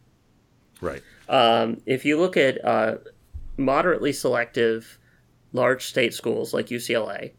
[0.82, 1.02] Right.
[1.30, 2.98] Um, if you look at uh,
[3.58, 5.00] moderately selective
[5.54, 7.32] large state schools like UCLA,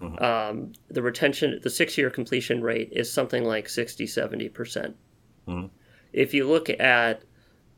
[0.00, 4.54] um, the retention, the six year completion rate is something like 60, 70%.
[4.54, 4.96] percent
[6.12, 7.22] If you look at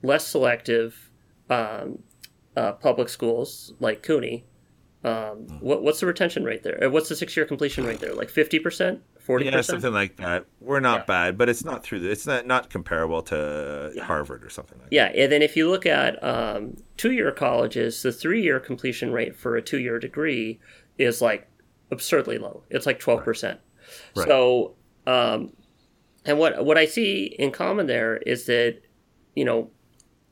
[0.03, 1.11] less selective
[1.49, 2.01] um,
[2.57, 4.45] uh, public schools like CUNY,
[5.03, 6.85] um, what, what's the retention rate there?
[6.85, 8.15] Uh, What's the six year completion rate there?
[8.15, 9.01] Like 50%?
[9.31, 9.53] 40%?
[9.53, 10.47] Yeah, something like that.
[10.61, 12.01] We're not bad, but it's not through.
[12.01, 14.91] The, it's not not comparable to Harvard or something like.
[14.91, 14.95] That.
[14.95, 19.57] Yeah, and then if you look at um, two-year colleges, the three-year completion rate for
[19.57, 20.61] a two-year degree
[20.99, 21.49] is like
[21.91, 22.65] absurdly low.
[22.71, 23.61] It's like twelve percent.
[24.17, 24.27] Right.
[24.27, 24.75] So,
[25.07, 25.53] um,
[26.25, 28.81] and what what I see in common there is that,
[29.35, 29.71] you know,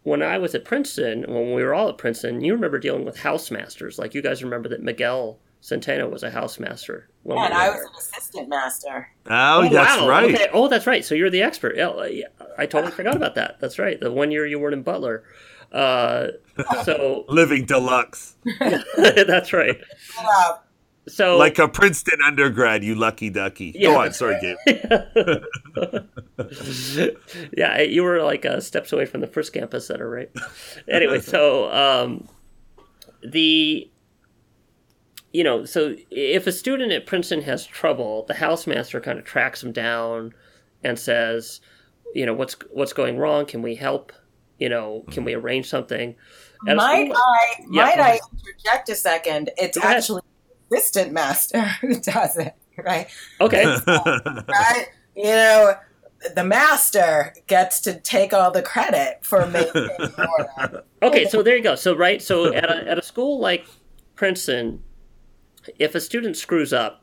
[0.02, 3.18] when I was at Princeton, when we were all at Princeton, you remember dealing with
[3.18, 3.98] housemasters.
[3.98, 7.04] Like you guys remember that Miguel Centeno was a housemaster.
[7.24, 7.84] when Yeah, we and I was there.
[7.86, 9.08] an assistant master.
[9.26, 10.08] Oh, Oh, that's wow.
[10.08, 10.34] right.
[10.34, 10.46] Okay.
[10.52, 11.04] Oh, that's right.
[11.04, 11.76] So you're the expert.
[11.76, 13.58] Yeah, yeah, I totally forgot about that.
[13.60, 13.98] That's right.
[14.00, 15.24] The one year you weren't in Butler.
[15.72, 16.28] Uh,
[16.84, 18.36] so Living deluxe,
[18.96, 19.78] that's right.
[21.08, 22.82] So like a Princeton undergrad.
[22.84, 23.72] You lucky ducky.
[23.74, 23.88] Yeah.
[23.90, 24.56] Go on, sorry, Gabe.
[27.56, 30.30] yeah, you were like uh, steps away from the first campus center, right?
[30.88, 32.28] anyway, so um,
[33.22, 33.90] the
[35.32, 39.60] you know, so if a student at Princeton has trouble, the housemaster kind of tracks
[39.60, 40.32] them down
[40.82, 41.60] and says,
[42.14, 43.44] you know, what's what's going wrong?
[43.44, 44.12] Can we help?
[44.58, 45.44] You know, can we mm-hmm.
[45.44, 46.16] arrange something?
[46.66, 48.20] At might school- I Yeah, might I ahead.
[48.32, 49.50] interject a second?
[49.56, 49.98] It's Go ahead.
[49.98, 50.22] actually
[50.72, 53.08] assistant master who does it, right?
[53.40, 54.86] Okay, right?
[55.14, 55.74] You know,
[56.34, 59.88] the master gets to take all the credit for making
[60.18, 60.84] order.
[61.02, 61.74] Okay, so there you go.
[61.74, 63.66] So right, so at a, at a school like
[64.16, 64.82] Princeton,
[65.78, 67.02] if a student screws up,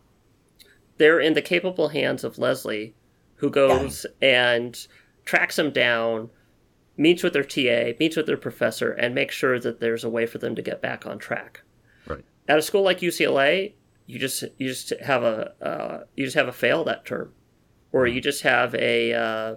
[0.98, 2.96] they're in the capable hands of Leslie,
[3.36, 4.88] who goes and
[5.26, 6.30] tracks them down,
[6.98, 10.26] meets with their TA, meets with their professor, and makes sure that there's a way
[10.26, 11.62] for them to get back on track.
[12.08, 12.24] Right.
[12.48, 13.74] At a school like UCLA,
[14.06, 17.34] you just you just have a uh, you just have a fail that term,
[17.92, 19.56] or you just have a uh,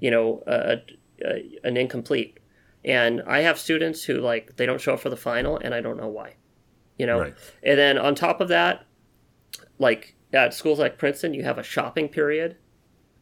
[0.00, 0.78] you know a,
[1.24, 2.38] a, an incomplete.
[2.82, 5.80] And I have students who like they don't show up for the final, and I
[5.80, 6.36] don't know why.
[7.00, 7.34] You know, Right.
[7.62, 8.84] and then on top of that,
[9.78, 12.56] like at schools like Princeton, you have a shopping period.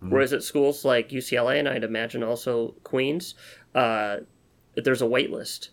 [0.01, 3.35] Whereas at schools like UCLA and I'd imagine also Queens,
[3.75, 4.19] uh,
[4.77, 5.71] there's a wait list,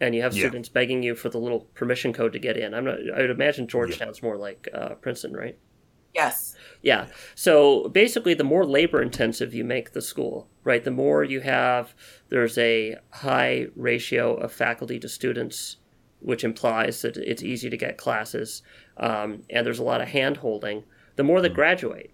[0.00, 0.40] and you have Yeah.
[0.42, 2.74] students begging you for the little permission code to get in.
[2.74, 2.98] I'm not.
[3.14, 5.56] I would imagine Georgetown's more like uh, Princeton, right?
[6.14, 6.54] Yes.
[6.82, 7.06] Yeah.
[7.34, 11.94] So basically, the more labor intensive you make the school, right, the more you have,
[12.28, 15.78] there's a high ratio of faculty to students,
[16.22, 18.62] which implies that it's easy to get classes,
[18.96, 20.84] um, and there's a lot of hand holding,
[21.16, 22.12] the more that graduate.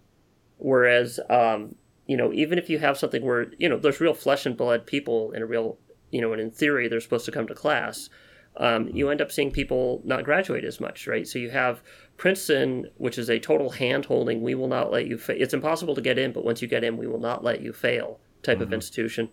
[0.57, 4.47] Whereas, um, you know, even if you have something where, you know, there's real flesh
[4.47, 5.79] and blood people in a real,
[6.11, 8.11] you know, and in theory they're supposed to come to class,
[8.57, 11.29] um, you end up seeing people not graduate as much, right?
[11.29, 11.81] So you have
[12.17, 15.95] Princeton, which is a total hand holding, we will not let you, fa- it's impossible
[15.95, 18.61] to get in, but once you get in, we will not let you fail type
[18.61, 19.29] of institution.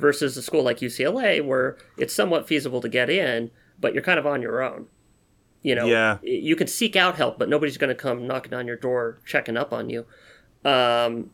[0.00, 4.18] Versus a school like UCLA, where it's somewhat feasible to get in, but you're kind
[4.18, 4.86] of on your own.
[5.62, 6.16] You know, Yeah.
[6.22, 9.58] you can seek out help, but nobody's going to come knocking on your door, checking
[9.58, 10.06] up on you.
[10.64, 11.30] Um,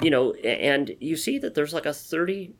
[0.00, 2.54] you know, and you see that there's like a 30%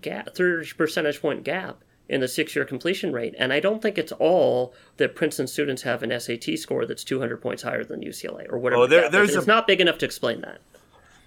[0.00, 3.34] gap, 30 percentage point gap in the six year completion rate.
[3.38, 7.40] And I don't think it's all that Princeton students have an SAT score that's 200
[7.40, 8.82] points higher than UCLA or whatever.
[8.82, 10.58] Oh, there- there's it's a- not big enough to explain that.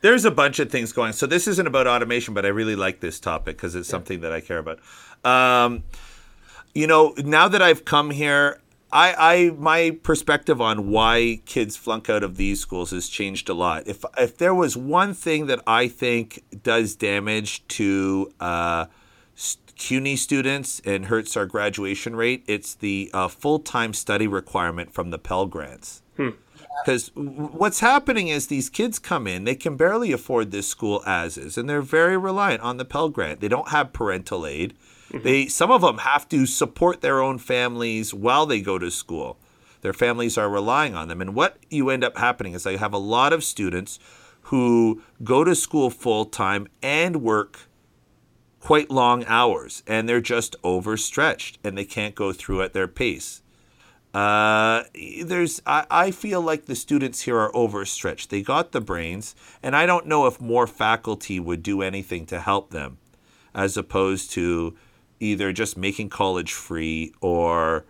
[0.05, 1.13] There's a bunch of things going.
[1.13, 4.31] So this isn't about automation, but I really like this topic because it's something that
[4.31, 4.77] I care about.
[5.23, 5.83] Um,
[6.75, 12.07] you know, now that I've come here, I, I my perspective on why kids flunk
[12.07, 13.87] out of these schools has changed a lot.
[13.87, 18.85] If if there was one thing that I think does damage to uh,
[19.75, 25.10] CUNY students and hurts our graduation rate, it's the uh, full time study requirement from
[25.10, 26.03] the Pell Grants.
[26.84, 31.38] Because what's happening is these kids come in, they can barely afford this school as
[31.38, 33.40] is, and they're very reliant on the Pell Grant.
[33.40, 34.73] They don't have parental aid.
[35.10, 35.23] Mm-hmm.
[35.23, 39.38] They some of them have to support their own families while they go to school.
[39.82, 42.94] Their families are relying on them, and what you end up happening is I have
[42.94, 44.00] a lot of students
[44.50, 47.62] who go to school full time and work
[48.60, 53.44] quite long hours, and they're just overstretched, and they can't go through at their pace.
[54.15, 54.85] Uh,
[55.25, 58.29] there's I, I feel like the students here are overstretched.
[58.29, 62.39] They got the brains, and I don't know if more faculty would do anything to
[62.39, 62.97] help them,
[63.53, 64.77] as opposed to
[65.19, 67.83] either just making college free or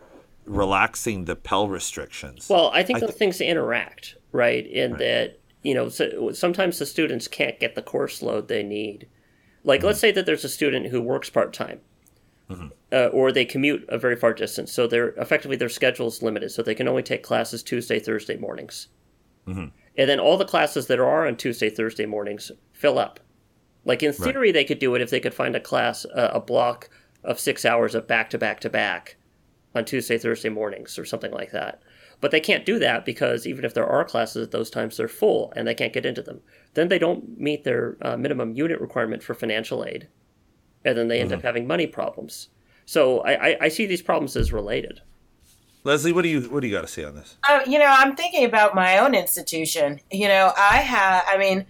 [0.45, 2.49] relaxing the Pell restrictions.
[2.49, 4.65] Well, I think I those things interact, right?
[4.65, 4.99] In right.
[4.99, 9.07] that, you know, so sometimes the students can't get the course load they need.
[9.63, 9.87] Like, mm-hmm.
[9.87, 11.81] let's say that there's a student who works part time.
[12.49, 12.67] Mm-hmm.
[12.91, 16.51] Uh, or they commute a very far distance, so they're effectively their schedule is limited,
[16.51, 18.89] so they can only take classes Tuesday, Thursday mornings,
[19.47, 19.65] mm-hmm.
[19.97, 23.19] and then all the classes that are on Tuesday, Thursday mornings fill up.
[23.83, 24.53] Like in theory, right.
[24.53, 26.89] they could do it if they could find a class, uh, a block
[27.23, 29.17] of six hours of back to back to back
[29.73, 31.81] on Tuesday, Thursday mornings, or something like that.
[32.21, 35.07] But they can't do that because even if there are classes at those times, they're
[35.07, 36.41] full and they can't get into them.
[36.73, 40.07] Then they don't meet their uh, minimum unit requirement for financial aid,
[40.85, 41.39] and then they end mm-hmm.
[41.39, 42.49] up having money problems.
[42.85, 45.01] So I, I, I, see these problems as related.
[45.83, 47.37] Leslie, what do you what do you got to say on this?
[47.47, 49.99] Uh, you know, I'm thinking about my own institution.
[50.11, 51.23] You know, I have.
[51.27, 51.65] I mean,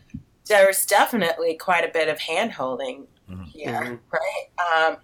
[0.47, 3.43] there's definitely quite a bit of hand holding mm-hmm.
[3.43, 3.95] here, mm-hmm.
[4.11, 4.87] right?
[4.89, 4.97] Um,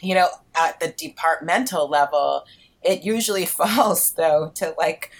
[0.00, 2.44] you know, at the departmental level,
[2.82, 5.10] it usually falls though to like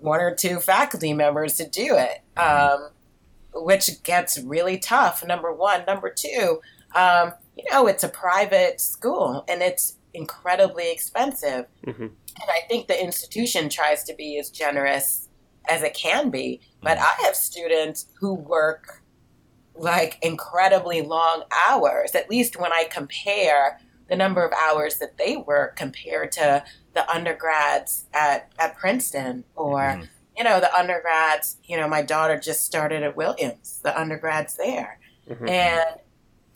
[0.00, 2.84] one or two faculty members to do it, mm-hmm.
[2.84, 2.90] um,
[3.64, 5.24] which gets really tough.
[5.26, 6.60] Number one, number two,
[6.94, 12.02] um, you know, it's a private school and it's incredibly expensive, mm-hmm.
[12.02, 15.28] and I think the institution tries to be as generous
[15.68, 16.60] as it can be.
[16.82, 17.22] But mm-hmm.
[17.22, 19.02] I have students who work
[19.74, 22.14] like incredibly long hours.
[22.14, 27.10] At least when I compare the number of hours that they work compared to the
[27.10, 30.04] undergrads at, at Princeton or, mm-hmm.
[30.36, 34.98] you know, the undergrads, you know, my daughter just started at Williams, the undergrads there.
[35.28, 35.48] Mm-hmm.
[35.48, 36.00] And,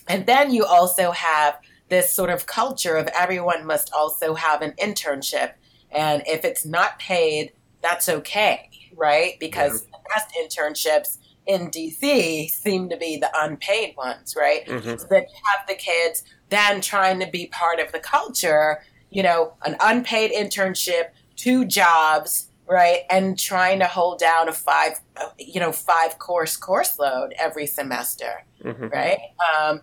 [0.08, 4.72] and then you also have this sort of culture of everyone must also have an
[4.82, 5.52] internship.
[5.90, 9.34] And if it's not paid, that's okay, right?
[9.38, 9.90] Because yeah.
[9.92, 14.64] the best internships in DC seem to be the unpaid ones, right?
[14.66, 14.96] Mm-hmm.
[14.96, 19.22] So that you have the kids then trying to be part of the culture, you
[19.22, 23.00] know, an unpaid internship, two jobs, right?
[23.10, 25.00] And trying to hold down a five,
[25.38, 28.88] you know, five course course load every semester, mm-hmm.
[28.88, 29.18] right?
[29.56, 29.80] Um,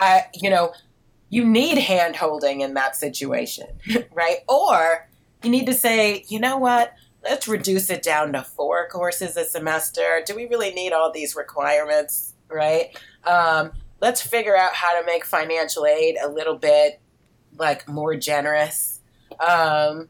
[0.00, 0.72] I, you know,
[1.28, 3.68] you need hand holding in that situation,
[4.12, 4.38] right?
[4.48, 5.08] Or
[5.44, 6.94] you need to say, you know what?
[7.22, 10.22] let's reduce it down to four courses a semester.
[10.24, 12.96] Do we really need all these requirements, right?
[13.24, 17.00] Um, let's figure out how to make financial aid a little bit
[17.56, 19.00] like more generous.
[19.38, 20.08] Um,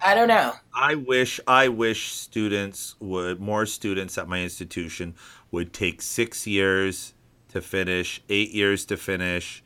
[0.00, 0.52] I don't know.
[0.74, 5.14] I wish I wish students would more students at my institution
[5.50, 7.14] would take six years
[7.50, 9.62] to finish, eight years to finish,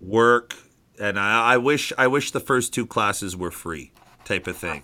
[0.00, 0.54] work,
[1.00, 3.92] and I, I wish I wish the first two classes were free,
[4.24, 4.82] type of thing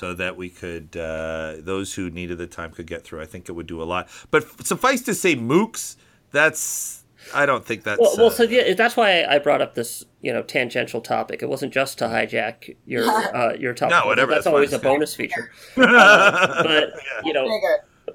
[0.00, 3.20] so that we could uh, those who needed the time could get through.
[3.20, 4.08] I think it would do a lot.
[4.30, 5.96] But suffice to say, MOOCs.
[6.32, 7.04] That's
[7.34, 8.14] I don't think that's well.
[8.16, 11.42] well uh, so yeah, that's why I brought up this you know tangential topic.
[11.42, 13.04] It wasn't just to hijack your
[13.36, 13.90] uh, your topic.
[13.90, 14.30] No, whatever.
[14.30, 15.50] That's, that's always a bonus feature.
[15.76, 17.20] uh, but yeah.
[17.24, 17.46] you know,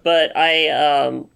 [0.03, 1.29] but I um.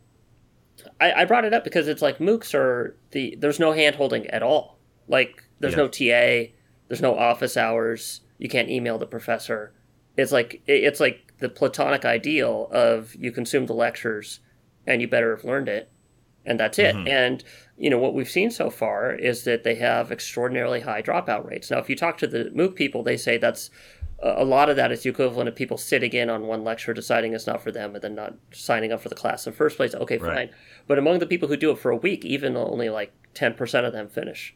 [0.99, 4.27] I, I brought it up because it's like MOOCs are the there's no hand holding
[4.27, 4.79] at all.
[5.07, 5.77] Like there's yeah.
[5.77, 6.51] no TA,
[6.87, 8.21] there's no office hours.
[8.37, 9.73] You can't email the professor
[10.19, 14.39] it's like it's like the platonic ideal of you consume the lectures
[14.85, 15.89] and you better have learned it
[16.45, 17.07] and that's it mm-hmm.
[17.07, 17.43] and
[17.77, 21.71] you know what we've seen so far is that they have extraordinarily high dropout rates
[21.71, 23.69] now if you talk to the mooc people they say that's
[24.21, 27.33] a lot of that is the equivalent of people sitting in on one lecture deciding
[27.33, 29.77] it's not for them and then not signing up for the class in the first
[29.77, 30.51] place okay fine right.
[30.87, 33.93] but among the people who do it for a week even only like 10% of
[33.93, 34.55] them finish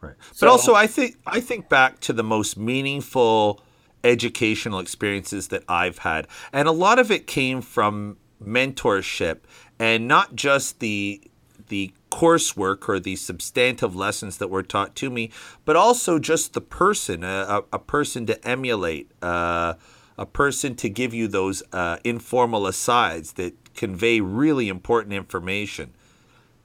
[0.00, 3.62] right so, but also i think i think back to the most meaningful
[4.04, 6.26] educational experiences that I've had.
[6.52, 9.40] And a lot of it came from mentorship
[9.78, 11.20] and not just the
[11.68, 15.30] the coursework or the substantive lessons that were taught to me,
[15.64, 19.74] but also just the person, a, a person to emulate, uh,
[20.18, 25.94] a person to give you those uh, informal asides that convey really important information.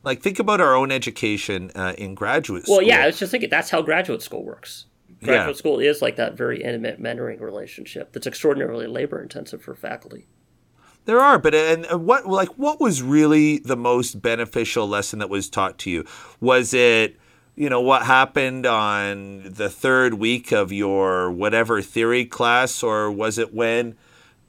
[0.03, 2.77] Like think about our own education uh, in graduate school.
[2.77, 4.85] Well, yeah, I was just thinking that's how graduate school works
[5.25, 5.59] graduate yeah.
[5.59, 10.27] school is like that very intimate mentoring relationship that's extraordinarily labor intensive for faculty.
[11.05, 15.49] There are, but and what like what was really the most beneficial lesson that was
[15.49, 16.05] taught to you?
[16.39, 17.17] Was it
[17.55, 23.37] you know what happened on the third week of your whatever theory class or was
[23.37, 23.95] it when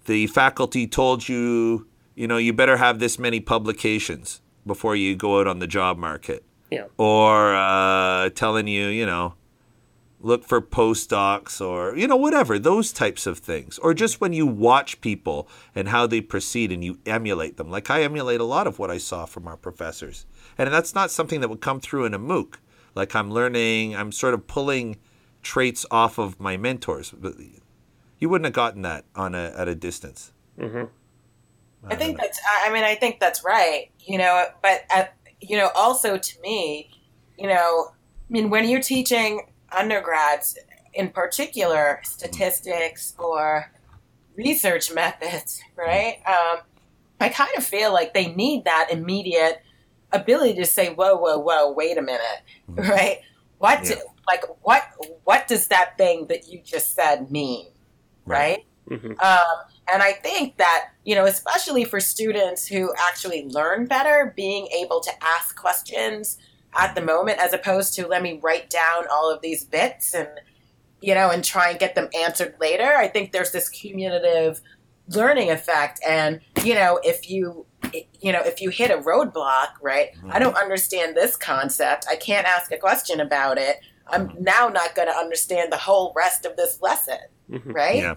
[0.06, 5.40] the faculty told you you know you better have this many publications before you go
[5.40, 9.34] out on the job market yeah or uh, telling you you know
[10.26, 14.46] look for postdocs or you know whatever those types of things or just when you
[14.46, 18.66] watch people and how they proceed and you emulate them like i emulate a lot
[18.66, 20.26] of what i saw from our professors
[20.58, 22.54] and that's not something that would come through in a mooc
[22.94, 24.96] like i'm learning i'm sort of pulling
[25.42, 27.34] traits off of my mentors but
[28.18, 30.32] You wouldn't have gotten that on a at a distance.
[30.58, 30.84] hmm
[31.88, 32.40] I think that's.
[32.50, 33.90] I I mean, I think that's right.
[34.00, 35.04] You know, but uh,
[35.40, 36.90] you know, also to me,
[37.38, 40.58] you know, I mean, when you're teaching undergrads,
[40.94, 43.72] in particular, statistics or
[44.36, 46.18] research methods, right?
[46.26, 46.58] Um,
[47.20, 49.62] I kind of feel like they need that immediate
[50.12, 51.72] ability to say, "Whoa, whoa, whoa!
[51.72, 52.42] Wait a minute,
[52.76, 53.18] right?
[53.58, 53.96] What, Yeah.
[54.28, 54.82] like, what,
[55.24, 57.68] what does that thing that you just said mean,
[58.26, 59.56] right?" hmm Um,
[59.92, 65.00] and I think that, you know, especially for students who actually learn better, being able
[65.00, 66.38] to ask questions
[66.78, 70.28] at the moment as opposed to let me write down all of these bits and,
[71.00, 72.84] you know, and try and get them answered later.
[72.96, 74.60] I think there's this cumulative
[75.08, 76.00] learning effect.
[76.06, 77.66] And, you know, if you,
[78.20, 80.08] you know, if you hit a roadblock, right?
[80.30, 82.06] I don't understand this concept.
[82.10, 83.76] I can't ask a question about it.
[84.08, 87.18] I'm now not going to understand the whole rest of this lesson,
[87.48, 87.96] hmm right?
[87.96, 88.14] Yeah.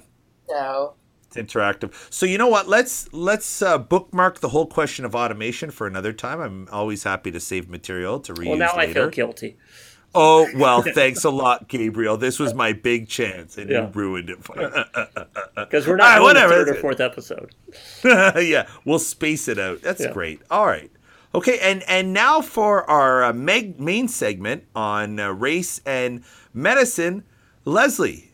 [0.48, 0.96] So,
[1.36, 1.94] interactive.
[2.10, 2.68] So you know what?
[2.68, 6.40] Let's let's uh, bookmark the whole question of automation for another time.
[6.40, 8.94] I'm always happy to save material to reuse Well, now I later.
[8.94, 9.58] feel guilty.
[10.16, 12.18] Oh well, thanks a lot, Gabriel.
[12.18, 13.84] This was my big chance, and Yeah.
[13.88, 14.44] you ruined it.
[14.44, 14.66] For me.
[15.56, 17.56] Because we're All right, not doing whatever, the third or that's fourth episode.
[18.44, 19.82] yeah, we'll space it out.
[19.82, 20.14] That's Yeah.
[20.14, 20.42] great.
[20.50, 20.90] All right.
[21.36, 26.24] Okay, and and now for our uh, meg- main segment on uh, race and
[26.56, 27.24] medicine,
[27.66, 28.32] Leslie.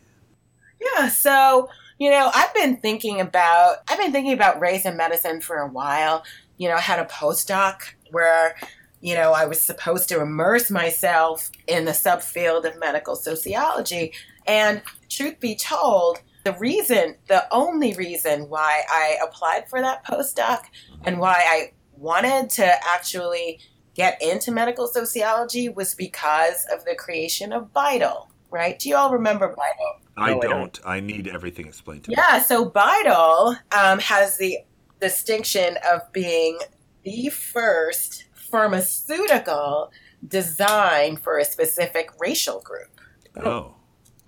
[0.80, 1.68] Yeah, so
[1.98, 5.68] you know, I've been thinking about I've been thinking about race and medicine for a
[5.68, 6.24] while.
[6.58, 8.56] You know, I had a postdoc where
[9.00, 14.12] you know I was supposed to immerse myself in the subfield of medical sociology,
[14.46, 20.64] and truth be told, the reason, the only reason why I applied for that postdoc
[21.04, 23.58] and why I wanted to actually
[23.94, 28.28] get into medical sociology was because of the creation of BiDil.
[28.50, 28.78] Right?
[28.78, 30.00] Do you all remember BiDil?
[30.16, 30.50] I No, I don't.
[30.50, 30.80] don't.
[30.84, 32.16] I need everything explained to me.
[32.18, 34.58] Yeah, so BiDil um, has the
[35.00, 36.58] distinction of being
[37.04, 39.90] the first pharmaceutical
[40.26, 43.00] designed for a specific racial group,
[43.44, 43.74] Oh.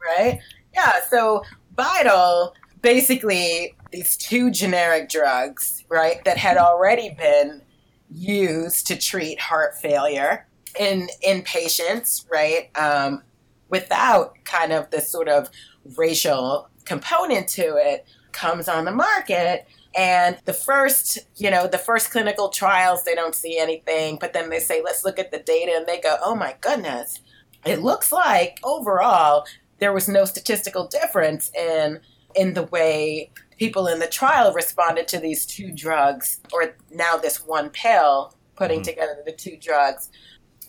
[0.04, 0.40] right?
[0.74, 1.42] Yeah, so
[1.74, 2.52] BiDil
[2.82, 7.62] basically these two generic drugs, right, that had already been
[8.10, 10.46] used to treat heart failure
[10.78, 13.22] in in patients, right, um,
[13.68, 15.50] without kind of this sort of
[15.96, 19.66] racial component to it, comes on the market.
[19.96, 24.50] And the first, you know, the first clinical trials, they don't see anything, but then
[24.50, 27.20] they say, let's look at the data, and they go, oh my goodness,
[27.64, 29.46] it looks like overall
[29.78, 32.00] there was no statistical difference in
[32.34, 37.44] in the way people in the trial responded to these two drugs, or now this
[37.44, 38.84] one pill, putting Mhm.
[38.84, 40.10] together the two drugs,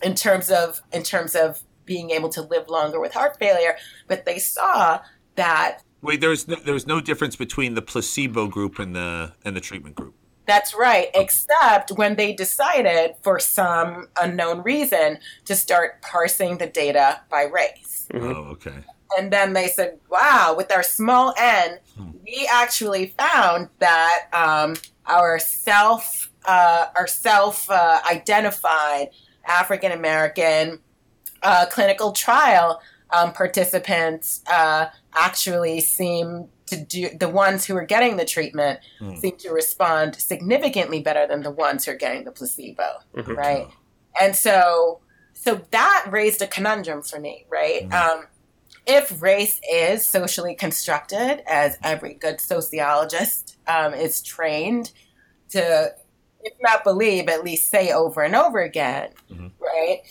[0.02, 3.76] in terms of in terms of being able to live longer with heart failure.
[4.08, 5.00] But they saw
[5.36, 9.60] that Wait, there's no, there's no difference between the placebo group and the and the
[9.60, 10.14] treatment group.
[10.46, 17.20] That's right, except when they decided, for some unknown reason, to start parsing the data
[17.30, 18.08] by race.
[18.12, 18.34] Mhm.
[18.34, 18.74] Oh, okay.
[19.16, 22.10] And then they said, wow, with our small n, Hmm.
[22.24, 24.74] we actually found that um,
[25.06, 29.10] our self, uh, our self uh, identified
[29.46, 30.80] African American
[31.42, 32.80] uh, clinical trial
[33.12, 39.16] um, participants uh, actually seem to do, the ones who are getting the treatment Hmm.
[39.16, 43.36] seem to respond significantly better than the ones who are getting the placebo Mhm.
[43.36, 43.68] right?
[44.20, 45.00] And so,
[45.34, 47.88] so that raised a conundrum for me, right?
[47.88, 47.92] Mhm.
[47.94, 48.26] Um,
[48.86, 54.92] if race is socially constructed, as every good sociologist um, is trained
[55.50, 55.94] to,
[56.42, 59.50] if not believe, at least say over and over again, Mhm.
[59.58, 60.02] right?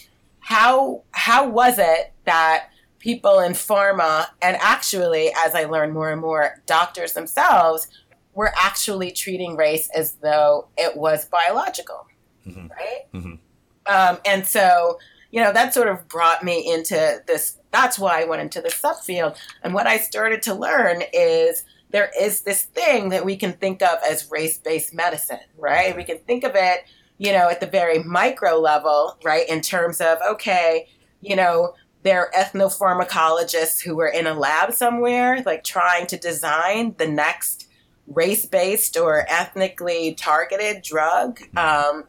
[0.49, 6.19] How how was it that people in pharma and actually, as I learned more and
[6.19, 7.87] more, doctors themselves
[8.33, 12.07] were actually treating race as though it was biological,
[12.47, 12.67] Mhm.
[12.71, 13.05] right?
[13.13, 13.37] Mhm.
[13.85, 14.97] Um, and so,
[15.29, 17.59] you know, that sort of brought me into this.
[17.69, 19.37] That's why I went into the subfield.
[19.61, 23.83] And what I started to learn is there is this thing that we can think
[23.83, 25.95] of as race based medicine, right?
[25.95, 26.85] We can think of it,
[27.19, 29.47] you know, at the very micro level, right?
[29.47, 30.87] In terms of, okay,
[31.21, 37.07] you know, they're ethnopharmacologists who are in a lab somewhere, like trying to design the
[37.07, 37.67] next
[38.07, 42.05] race based or ethnically targeted drug um,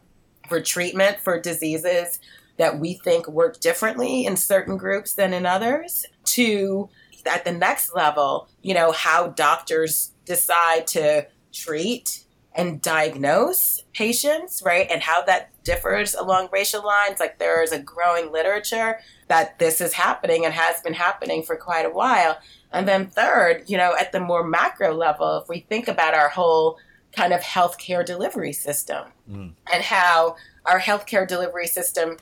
[0.48, 2.20] for treatment for diseases
[2.56, 6.88] that we think work differently in certain groups than in others, to
[7.26, 14.88] at the next level, you know, how doctors decide to treat and diagnose patients, right?
[14.90, 17.20] And how that differs along racial lines.
[17.20, 18.98] Like there is a growing literature
[19.28, 22.38] that this is happening and has been happening for quite a while.
[22.72, 26.28] And then third, you know, at the more macro level, if we think about our
[26.28, 26.78] whole
[27.12, 29.52] kind of healthcare delivery system mm.
[29.72, 30.36] and how
[30.66, 32.16] our healthcare delivery system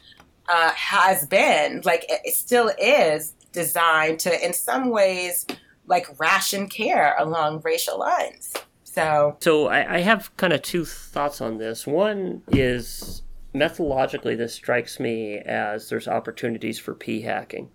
[0.48, 5.46] uh, has been, like it still is, designed to, in some ways,
[5.86, 8.52] like ration care along racial lines.
[8.98, 11.86] So, so I, I have kind of two thoughts on this.
[11.86, 13.22] One is
[13.54, 17.70] methodologically, this strikes me as there's opportunities for p hacking,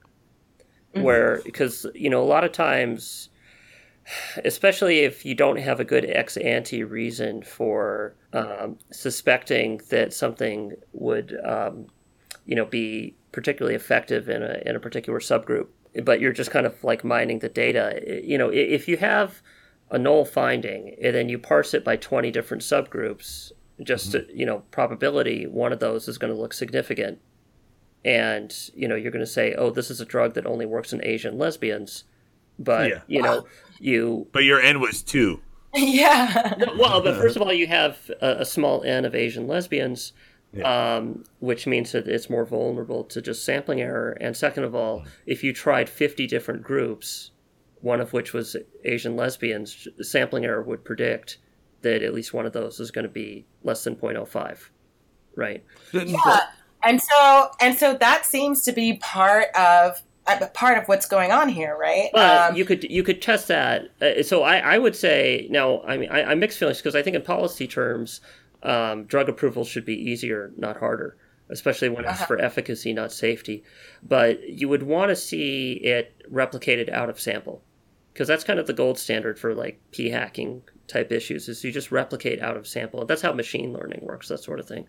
[0.94, 1.02] mm-hmm.
[1.02, 3.30] where because you know a lot of times,
[4.44, 10.74] especially if you don't have a good ex ante reason for um, suspecting that something
[10.92, 11.88] would, um,
[12.46, 15.68] you know, be particularly effective in a in a particular subgroup,
[16.04, 18.02] but you're just kind of like mining the data.
[18.24, 19.42] You know, if you have
[19.94, 24.28] a null finding and then you parse it by 20 different subgroups just mm-hmm.
[24.28, 27.20] to, you know probability one of those is going to look significant
[28.04, 30.92] and you know you're going to say oh this is a drug that only works
[30.92, 32.06] in asian lesbians
[32.58, 33.02] but yeah.
[33.08, 33.46] you know
[33.80, 35.40] you but your n was two
[35.76, 40.12] yeah well but first of all you have a, a small n of asian lesbians
[40.54, 40.96] yeah.
[40.96, 45.04] um, which means that it's more vulnerable to just sampling error and second of all
[45.28, 47.32] if you tried 50 different groups
[47.84, 48.56] one of which was
[48.86, 51.38] asian lesbians sampling error would predict
[51.82, 54.70] that at least one of those is going to be less than 0.05
[55.36, 55.64] right?
[55.94, 56.40] Yeah
[56.84, 61.32] and so and so that seems to be part of uh, part of what's going
[61.32, 62.10] on here right?
[62.14, 65.82] But um, you could you could test that uh, so I, I would say now
[65.84, 68.22] i mean I, I mixed feelings because i think in policy terms
[68.64, 71.18] um, drug approval should be easier not harder
[71.50, 72.26] especially when it's uh-huh.
[72.26, 73.64] for efficacy not safety.
[74.02, 77.64] But you would want to see it replicated out of sample
[78.14, 81.72] because that's kind of the gold standard for like p hacking type issues is you
[81.72, 83.06] just replicate out of sample.
[83.06, 84.88] That's how machine learning works, that sort of thing.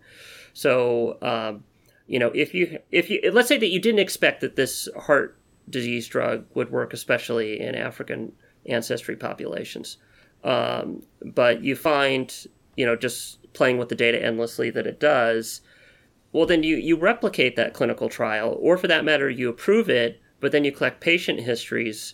[0.53, 1.63] So, um,
[2.07, 5.37] you know, if you if you let's say that you didn't expect that this heart
[5.69, 8.31] disease drug would work, especially in African
[8.67, 9.97] ancestry populations,
[10.43, 12.47] um, but you find,
[12.77, 15.61] you know, just playing with the data endlessly that it does.
[16.31, 20.21] Well, then you you replicate that clinical trial, or for that matter, you approve it,
[20.39, 22.13] but then you collect patient histories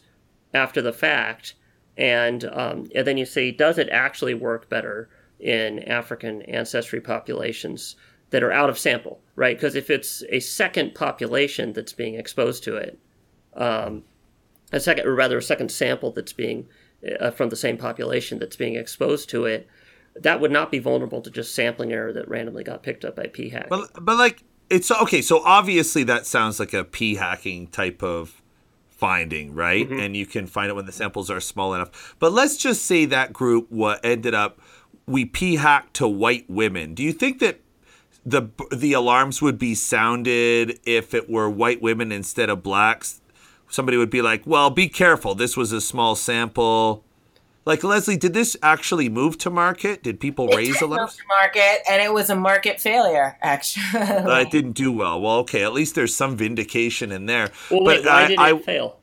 [0.54, 1.56] after the fact
[1.98, 7.96] and um, and then you say, does it actually work better in African ancestry populations
[8.30, 9.58] that are out of sample, right?
[9.58, 12.98] Because if it's a second population that's being exposed to it,
[13.56, 14.04] um,
[14.72, 16.68] a second, or rather, a second sample that's being
[17.20, 19.68] uh, from the same population that's being exposed to it,
[20.16, 23.28] that would not be vulnerable to just sampling error that randomly got picked up by
[23.28, 23.68] p hack.
[23.70, 25.22] But but like it's okay.
[25.22, 28.41] So obviously that sounds like a p hacking type of
[29.02, 29.90] finding, right?
[29.90, 30.00] Mm-hmm.
[30.00, 32.16] And you can find it when the samples are small enough.
[32.20, 34.60] But let's just say that group what ended up
[35.08, 36.94] we p hacked to white women.
[36.94, 37.60] Do you think that
[38.24, 43.22] the the alarms would be sounded if it were white women instead of blacks?
[43.68, 45.34] Somebody would be like, "Well, be careful.
[45.34, 47.04] This was a small sample."
[47.64, 50.02] Like Leslie, did this actually move to market?
[50.02, 51.16] Did people it raise alarms?
[51.18, 53.38] to market, and it was a market failure.
[53.42, 55.22] Actually, uh, it didn't do well.
[55.22, 57.52] Well, okay, at least there's some vindication in there.
[57.70, 59.00] Well, wait, but why I, did it I, fail?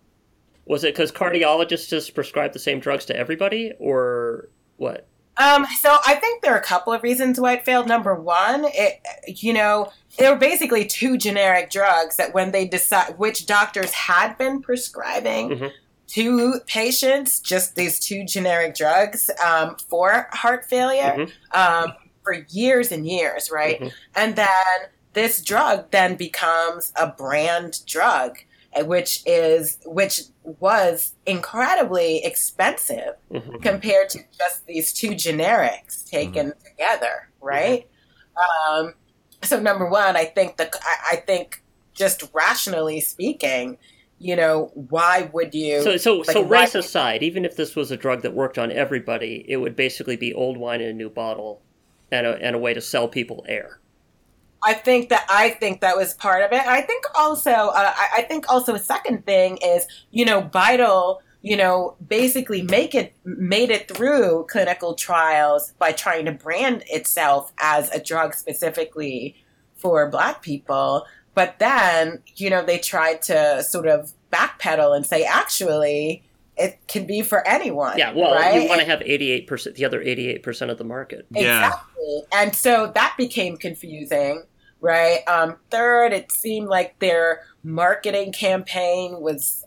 [0.67, 5.07] Was it because cardiologists just prescribed the same drugs to everybody, or what?
[5.37, 7.87] Um, so I think there are a couple of reasons why it failed.
[7.87, 13.19] Number one, it you know there were basically two generic drugs that when they decide
[13.19, 15.51] which doctors had been prescribing.
[15.51, 15.67] Mm-hmm
[16.09, 21.59] to patients just these two generic drugs um, for heart failure mm-hmm.
[21.59, 21.93] um,
[22.23, 23.81] for years and years, right?
[23.81, 23.89] Mm-hmm.
[24.17, 28.39] And then this drug then becomes a brand drug,
[28.73, 30.23] eh, which is which
[30.61, 33.57] was incredibly expensive mm-hmm.
[33.59, 36.69] compared to just these two generics taken mm-hmm.
[36.69, 37.87] together, right?
[38.37, 38.87] Mm-hmm.
[38.87, 38.95] Um,
[39.43, 41.63] so number one, I think the I, I think
[41.95, 43.77] just rationally speaking
[44.19, 45.83] you know, why would you?
[45.83, 48.73] So, so, like, so race aside, even if this was a drug that worked on
[48.73, 51.63] everybody, it would basically be old wine in a new bottle,
[52.11, 53.81] and a, and a way to sell people air.
[54.63, 56.67] I think that I think that was part of it.
[56.67, 61.19] I think also, uh, I, I think also a second thing is, you know, BiDil,
[61.43, 67.53] you know, basically make it made it through clinical trials by trying to brand itself
[67.59, 69.37] as a drug specifically
[69.77, 71.07] for Black people
[71.39, 76.25] but then, you know, they tried to sort of backpedal and say, actually,
[76.57, 77.97] it can be for anyone.
[77.97, 78.61] Yeah, well, right?
[78.61, 81.29] you want to have 88%, the other 88% of the market.
[81.33, 81.95] Exactly.
[82.05, 82.43] Yeah.
[82.43, 84.47] And so that became confusing,
[84.81, 85.21] right?
[85.29, 89.65] Um, third, it seemed like their marketing campaign was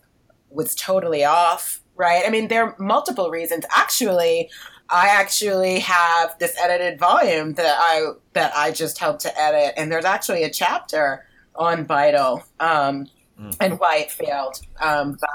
[0.50, 2.22] was totally off, right?
[2.26, 3.64] I mean, there are multiple reasons.
[3.74, 4.50] Actually,
[4.90, 9.90] I actually have this edited volume that I that I just helped to edit, and
[9.90, 11.24] there's actually a chapter
[11.56, 13.06] on BiDil um,
[13.40, 13.56] mm.
[13.60, 15.28] and why it failed um, by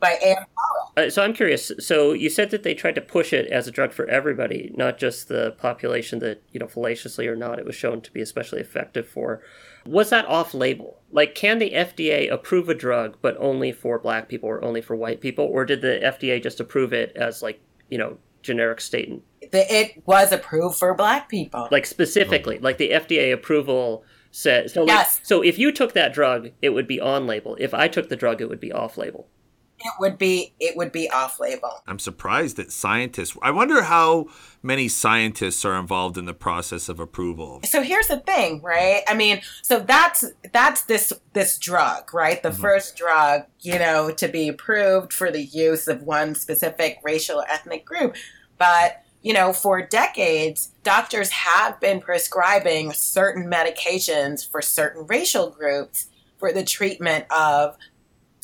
[0.00, 0.44] by Anne
[0.96, 1.72] uh, so I'm curious.
[1.80, 4.98] So you said that they tried to push it as a drug for everybody, not
[4.98, 8.60] just the population that you know, fallaciously or not, it was shown to be especially
[8.60, 9.42] effective for.
[9.86, 11.00] Was that off label?
[11.10, 14.94] Like, can the FDA approve a drug, but only for black people or only for
[14.94, 15.46] white people?
[15.46, 17.60] Or did the FDA just approve it as, like,
[17.90, 19.24] you know, generic statement?
[19.42, 21.68] It was approved for black people.
[21.70, 24.04] Like, specifically, like the FDA approval
[24.34, 24.70] said.
[24.70, 25.16] So, yes.
[25.16, 27.56] Like, so if you took that drug, it would be on label.
[27.58, 29.28] If I took the drug, it would be off label
[29.84, 31.82] it would be it would be off label.
[31.86, 33.36] I'm surprised that scientists.
[33.42, 34.26] I wonder how
[34.62, 37.60] many scientists are involved in the process of approval.
[37.64, 39.02] So here's the thing, right?
[39.06, 42.42] I mean, so that's that's this this drug, right?
[42.42, 42.62] The mm-hmm.
[42.62, 47.48] first drug, you know, to be approved for the use of one specific racial or
[47.48, 48.16] ethnic group.
[48.56, 56.06] But you know, for decades, doctors have been prescribing certain medications for certain racial groups
[56.38, 57.76] for the treatment of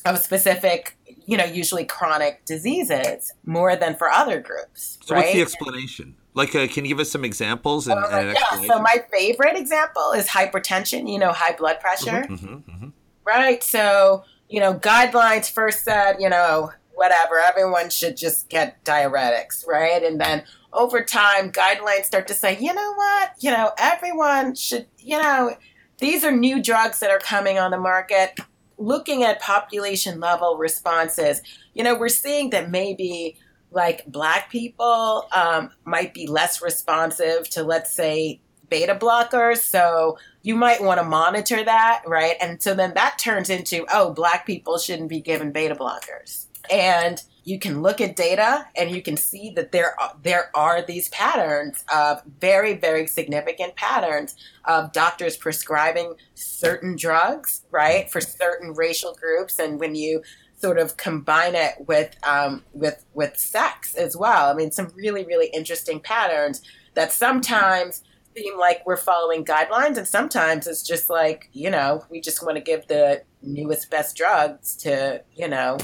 [0.07, 0.97] of specific
[1.31, 4.99] you know, usually chronic diseases more than for other groups.
[5.05, 5.20] So, right?
[5.20, 6.16] what's the explanation?
[6.35, 7.87] Like, uh, can you give us some examples?
[7.87, 8.66] And, uh, and yeah.
[8.66, 11.09] So, my favorite example is hypertension.
[11.09, 12.26] You know, high blood pressure.
[12.28, 12.89] Mm-hmm, mm-hmm, mm-hmm.
[13.24, 13.62] Right.
[13.62, 20.03] So, you know, guidelines first said, you know, whatever, everyone should just get diuretics, right?
[20.03, 24.86] And then over time, guidelines start to say, you know what, you know, everyone should,
[24.98, 25.56] you know,
[25.98, 28.38] these are new drugs that are coming on the market
[28.80, 31.42] looking at population level responses,
[31.74, 33.36] you know, we're seeing that maybe
[33.70, 39.58] like black people um, might be less responsive to, let's say, beta blockers.
[39.58, 42.36] So you might want to monitor that, right?
[42.40, 46.46] And so then that turns into, oh, black people shouldn't be given beta blockers.
[46.70, 50.82] And you can look at data and you can see that there are, there are
[50.82, 58.74] these patterns of very very significant patterns of doctors prescribing certain drugs right for certain
[58.74, 59.59] racial groups.
[59.59, 60.22] And when you
[60.61, 65.24] sort of combine it with um, with with sex as well i mean some really
[65.24, 66.61] really interesting patterns
[66.95, 68.03] that sometimes
[68.36, 72.57] seem like we're following guidelines and sometimes it's just like you know we just want
[72.57, 75.78] to give the newest best drugs to you know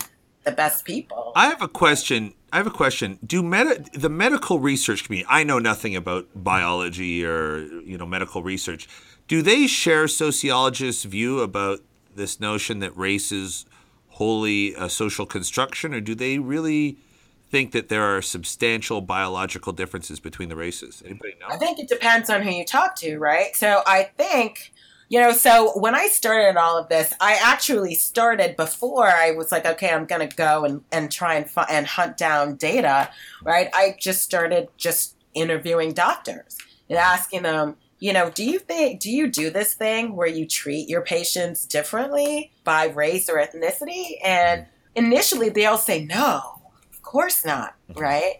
[0.46, 1.32] the best people.
[1.36, 2.32] I have a question.
[2.52, 3.18] I have a question.
[3.26, 5.26] Do med- the medical research community?
[5.28, 8.88] I know nothing about biology or you know medical research.
[9.28, 11.80] Do they share sociologists' view about
[12.14, 13.66] this notion that race is
[14.10, 16.96] wholly a social construction, or do they really
[17.50, 21.02] think that there are substantial biological differences between the races?
[21.04, 21.48] Anybody know?
[21.50, 23.54] I think it depends on who you talk to, right?
[23.54, 24.72] So I think
[25.08, 29.52] you know, so when I started all of this, I actually started before I was
[29.52, 33.10] like, okay, I'm going to go and, and try and, fi- and hunt down data,
[33.42, 33.68] right?
[33.72, 39.10] I just started just interviewing doctors and asking them, you know, do you think, do
[39.10, 44.16] you do this thing where you treat your patients differently by race or ethnicity?
[44.24, 48.00] And initially they'll say, no, of course not, mm-hmm.
[48.00, 48.34] right?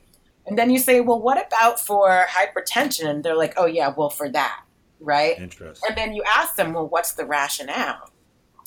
[0.47, 3.09] And then you say, well, what about for hypertension?
[3.09, 4.66] And they're like, oh, yeah, well, for that
[5.01, 5.39] right?
[5.39, 5.89] Interesting.
[5.89, 8.11] And then you ask them, well, what's the rationale?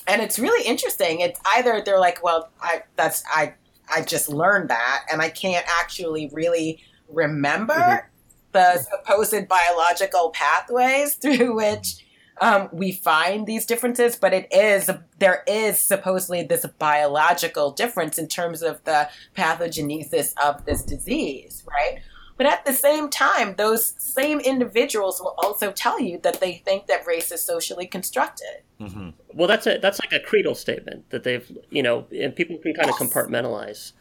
[0.07, 1.19] And it's really interesting.
[1.19, 3.53] It's either they're like, well, I that's I
[3.93, 8.07] I just learned that, and I can't actually really remember mm-hmm.
[8.51, 12.05] the supposed biological pathways through which
[12.41, 18.27] um, we find these differences, but it is there is supposedly this biological difference in
[18.27, 22.01] terms of the pathogenesis of this disease, right?
[22.40, 26.88] But at the same time, those same individuals will also tell you that they think
[26.88, 28.64] that race is socially constructed.
[28.80, 29.10] Mm-hmm.
[29.34, 32.74] Well, that's a that's like a creedal statement that they've you know, and people can
[32.74, 33.02] kind yes.
[33.02, 33.92] of compartmentalize.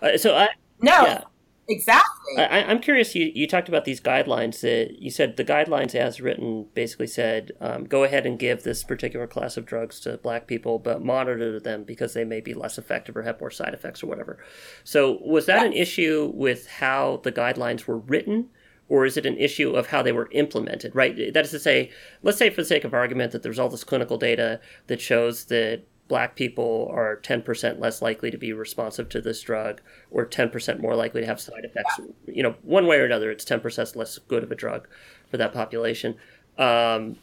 [0.00, 0.92] Uh, so I no.
[0.92, 1.24] Yeah.
[1.68, 2.38] Exactly.
[2.38, 3.14] I, am curious.
[3.14, 4.60] You, you talked about these guidelines.
[4.62, 8.82] That you said the guidelines, as written, basically said um, go ahead and give this
[8.82, 12.78] particular class of drugs to black people, but monitor them because they may be less
[12.78, 14.38] effective or have more side effects or whatever.
[14.82, 18.48] So, was that an issue with how the guidelines were written,
[18.88, 20.94] or is it an issue of how they were implemented?
[20.94, 21.34] Right.
[21.34, 21.90] That is to say,
[22.22, 25.44] let's say for the sake of argument that there's all this clinical data that shows
[25.46, 29.80] that black people are 10% less likely to be responsive to this drug
[30.10, 32.00] or 10% more likely to have side effects.
[32.26, 34.88] You know, one way or another, it's 10% less good of a drug
[35.30, 36.16] for that population.
[36.56, 37.16] Um,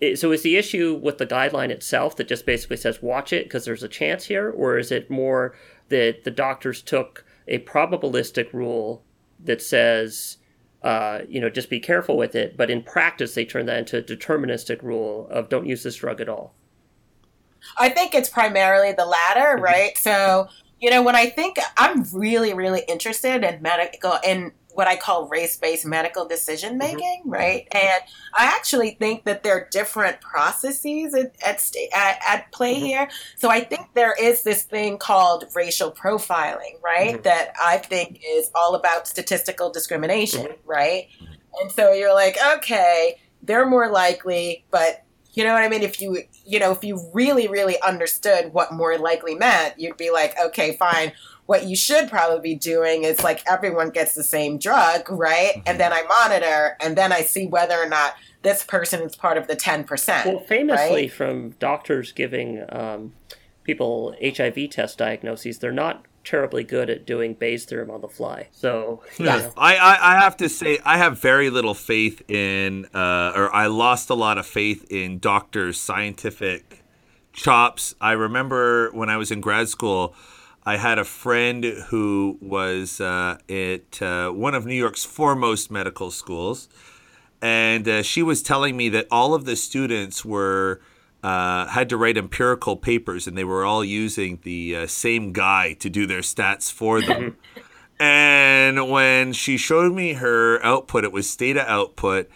[0.00, 3.44] it, so is the issue with the guideline itself that just basically says watch it
[3.44, 5.54] because there's a chance here, or is it more
[5.90, 9.04] that the doctors took a probabilistic rule
[9.44, 10.38] that says,
[10.82, 13.98] uh, you know, just be careful with it, but in practice they turn that into
[13.98, 16.54] a deterministic rule of don't use this drug at all?
[17.78, 19.96] I think it's primarily the latter, right?
[19.98, 20.48] So,
[20.80, 25.28] you know, when I think I'm really, really interested in medical in what I call
[25.28, 27.30] race based medical decision making, mm-hmm.
[27.30, 27.68] right?
[27.72, 28.02] And
[28.34, 32.84] I actually think that there are different processes at, at, at, at play mm-hmm.
[32.86, 33.08] here.
[33.36, 37.14] So I think there is this thing called racial profiling, right?
[37.14, 37.22] Mm-hmm.
[37.22, 40.68] That I think is all about statistical discrimination, mm-hmm.
[40.68, 41.08] right?
[41.60, 45.82] And so you're like, okay, they're more likely, but you know what I mean?
[45.82, 50.10] If you, you know, if you really, really understood what more likely meant, you'd be
[50.10, 51.12] like, okay, fine
[51.46, 55.54] what you should probably be doing is like everyone gets the same drug, right?
[55.54, 55.62] Mm-hmm.
[55.66, 59.36] And then I monitor and then I see whether or not this person is part
[59.36, 60.26] of the 10%.
[60.26, 61.12] Well, famously, right?
[61.12, 63.12] from doctors giving um,
[63.64, 68.48] people HIV test diagnoses, they're not terribly good at doing Bayes theorem on the fly.
[68.52, 73.32] So yeah, I, I, I have to say I have very little faith in, uh,
[73.34, 76.84] or I lost a lot of faith in doctors' scientific
[77.32, 77.94] chops.
[78.00, 80.14] I remember when I was in grad school.
[80.64, 86.12] I had a friend who was uh, at uh, one of New York's foremost medical
[86.12, 86.68] schools,
[87.40, 90.80] and uh, she was telling me that all of the students were
[91.22, 95.74] uh, had to write empirical papers, and they were all using the uh, same guy
[95.74, 97.36] to do their stats for them.
[98.00, 102.28] and when she showed me her output, it was Stata output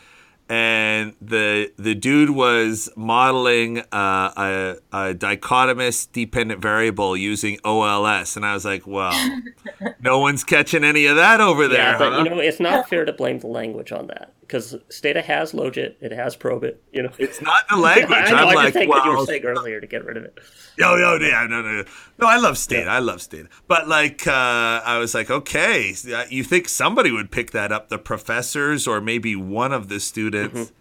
[0.49, 8.47] and the the dude was modeling uh, a, a dichotomous dependent variable using OLS, and
[8.47, 9.41] I was like, "Well,
[10.01, 12.22] no one's catching any of that over there." Yeah, but huh?
[12.22, 15.94] you know, it's not fair to blame the language on that because Stata has logit,
[16.01, 16.76] it has probit.
[16.92, 18.11] You know, it's not the language.
[18.11, 20.16] I know, I'm I like, just well, what you were saying earlier to get rid
[20.16, 20.38] of it.
[20.78, 21.84] Yo, yo, yeah, no, no,
[22.18, 22.26] no.
[22.26, 22.84] I love Stata.
[22.84, 22.94] Yeah.
[22.94, 23.49] I love Stata.
[23.66, 24.32] But like, uh,
[24.84, 25.94] I was like, okay,
[26.30, 27.88] you think somebody would pick that up?
[27.88, 30.61] The professors or maybe one of the students.
[30.61, 30.74] Mm-hmm.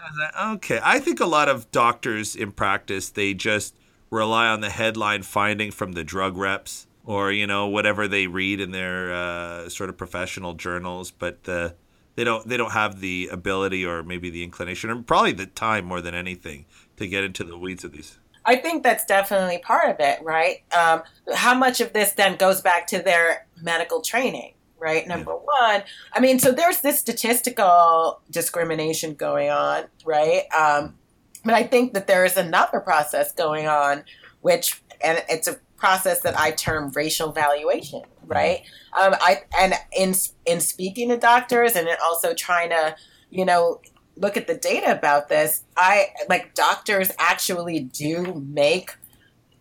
[0.00, 0.80] I was like, okay.
[0.82, 3.74] I think a lot of doctors in practice they just
[4.10, 8.60] rely on the headline finding from the drug reps or you know whatever they read
[8.60, 11.74] in their uh, sort of professional journals, but the
[12.16, 15.84] they don't they don't have the ability or maybe the inclination or probably the time
[15.84, 18.18] more than anything to get into the weeds of these.
[18.44, 20.62] I think that's definitely part of it, right?
[20.76, 21.02] Um,
[21.34, 25.06] how much of this then goes back to their medical training, right?
[25.06, 25.72] Number yeah.
[25.72, 30.42] one, I mean, so there's this statistical discrimination going on, right?
[30.52, 30.94] Um,
[31.42, 34.04] but I think that there is another process going on,
[34.42, 38.62] which, and it's a process that I term racial valuation, right?
[38.98, 40.14] Um, I and in
[40.46, 42.96] in speaking to doctors and also trying to,
[43.30, 43.80] you know,
[44.16, 48.92] look at the data about this, I like doctors actually do make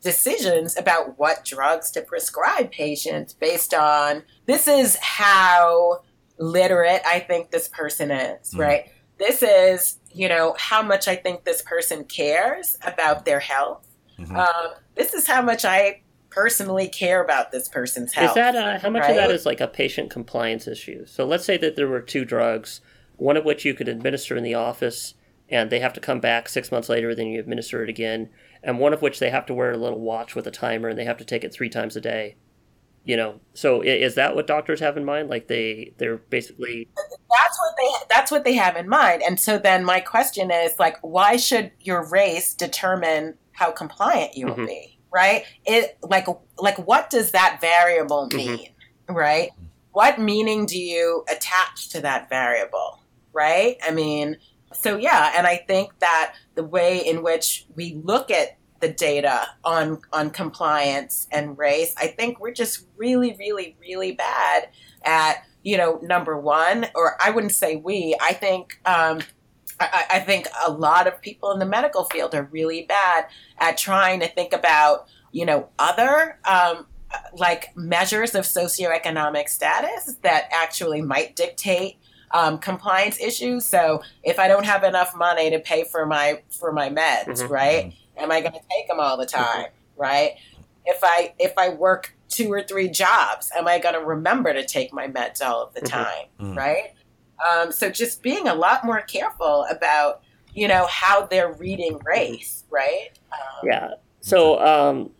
[0.01, 6.01] decisions about what drugs to prescribe patients based on this is how
[6.37, 8.89] literate I think this person is, mm right?
[9.19, 13.82] This is, you know, how much I think this person cares about their health.
[14.19, 14.35] Mm-hmm.
[14.35, 18.31] Um, this is how much I personally care about this person's health.
[18.31, 19.11] Is that uh, how much right?
[19.11, 21.05] of that is like a patient compliance issue?
[21.05, 22.81] So let's say that there were two drugs,
[23.17, 25.13] one of which you could administer in the office,
[25.49, 28.29] and they have to come back six months later, then you administer it again,
[28.63, 30.97] and one of which they have to wear a little watch with a timer, and
[30.97, 32.35] they have to take it three times a day.
[33.05, 35.29] You know, so is that what doctors have in mind?
[35.29, 39.21] Like they they're basically that's what they that's what they have in mind.
[39.27, 44.47] And so then my question is like, why should your race determine how compliant you
[44.47, 44.65] will mm-hmm.
[44.65, 44.93] be?
[45.13, 45.45] right?
[45.65, 48.37] It like like what does that variable mm-hmm.
[48.37, 49.15] mean, mm-hmm.
[49.15, 49.51] right?
[49.91, 52.99] What meaning do you attach to that variable,
[53.31, 53.77] right?
[53.85, 54.37] I mean,
[54.73, 59.47] so yeah, and I think that the way in which we look at the data
[59.63, 64.69] on on compliance and race, I think we're just really, really, really bad
[65.05, 68.17] at you know number one, or I wouldn't say we.
[68.19, 69.19] I think um,
[69.91, 73.27] I, I think a lot of people in the medical field are really bad
[73.57, 76.85] at trying to think about, you know, other um,
[77.33, 81.97] like measures of socioeconomic status that actually might dictate
[82.31, 83.65] um, compliance issues.
[83.65, 87.53] So if I don't have enough money to pay for my for my meds, mm-hmm.
[87.53, 87.93] right?
[88.17, 89.43] Am I going to take them all the mm-hmm.
[89.43, 90.01] time, mm-hmm.
[90.01, 90.31] right?
[90.85, 94.65] If I if I work two or three jobs, am I going to remember to
[94.65, 96.03] take my meds all of the mm-hmm.
[96.03, 96.57] time, mm-hmm.
[96.57, 96.93] right?
[97.39, 100.21] Um, so just being a lot more careful about,
[100.53, 103.09] you know, how they're reading race, right?
[103.31, 103.89] Um, yeah.
[104.21, 105.11] So, um,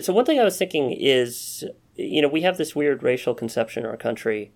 [0.00, 1.64] so one thing I was thinking is,
[1.96, 4.52] you know, we have this weird racial conception in our country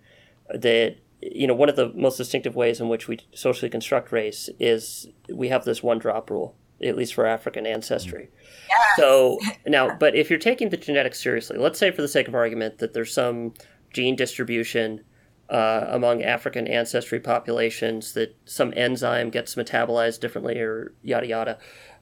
[0.53, 4.49] that, you know, one of the most distinctive ways in which we socially construct race
[4.59, 8.29] is we have this one drop rule, at least for African ancestry.
[8.69, 8.81] Yes.
[8.97, 12.35] So now, but if you're taking the genetics seriously, let's say for the sake of
[12.35, 13.55] argument that there's some
[13.93, 15.03] gene distribution
[15.51, 21.59] uh, among African ancestry populations that some enzyme gets metabolized differently or yada yada.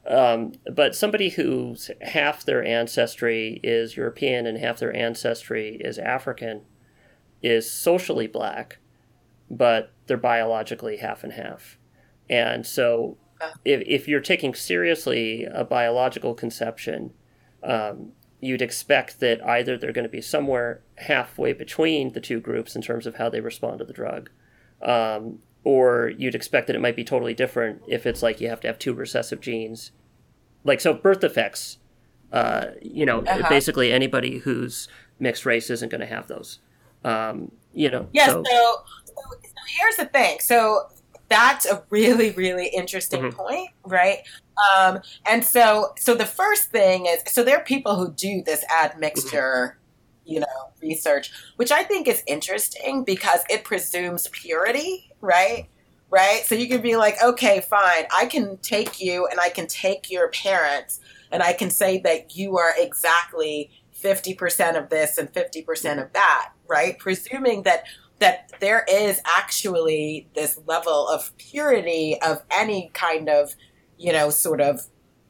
[0.09, 6.63] Um, but somebody who's half their ancestry is European and half their ancestry is African,
[7.43, 8.79] is socially black,
[9.51, 11.79] but they're biologically half and half.
[12.31, 13.17] And so,
[13.65, 17.13] if, if you're taking seriously a biological conception,
[17.63, 22.77] um, you'd expect that either they're going to be somewhere halfway between the two groups
[22.77, 24.31] in terms of how they respond to the drug,
[24.83, 28.61] um, or you'd expect that it might be totally different if it's like you have
[28.61, 29.91] to have two recessive genes.
[30.65, 31.79] Like, so birth defects,
[32.33, 33.49] uh, you know, Uh-huh.
[33.49, 36.59] basically anybody who's mixed race isn't going to have those.
[37.05, 38.31] Um, you know, Yes.
[38.31, 40.39] so- So, so, so here's the thing.
[40.41, 40.89] So
[41.29, 43.35] that's a really, really interesting Mhm.
[43.35, 44.19] point, right?
[44.77, 48.65] Um, and so, so the first thing is, so there are people who do this
[48.83, 49.79] admixture,
[50.25, 50.47] you know,
[50.83, 55.69] research, which I think is interesting because it presumes purity, right?
[56.09, 56.45] Right.
[56.47, 60.09] So you can be like, okay, fine, I can take you and I can take
[60.09, 61.01] your parents
[61.33, 66.53] and I can say that you are exactly 50% of this and 50% of that,
[66.69, 66.99] right?
[66.99, 67.85] Presuming that
[68.19, 73.55] that there is actually this level of purity of any kind of,
[73.99, 74.87] you know, sort of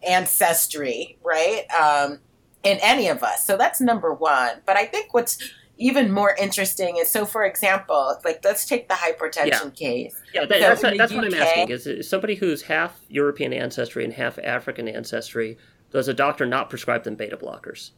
[0.07, 1.64] ancestry, right?
[1.72, 2.20] Um,
[2.62, 3.47] in any of us.
[3.47, 4.61] So that's number one.
[4.66, 5.39] But I think what's
[5.78, 10.20] even more interesting is so, for example, like let's take the hypertension case.
[10.32, 11.68] Yeah, that, So that's, that's what I'm asking.
[11.70, 15.59] Is somebody who's half European ancestry and half African ancestry?
[15.91, 17.91] Does a doctor not prescribe them beta blockers?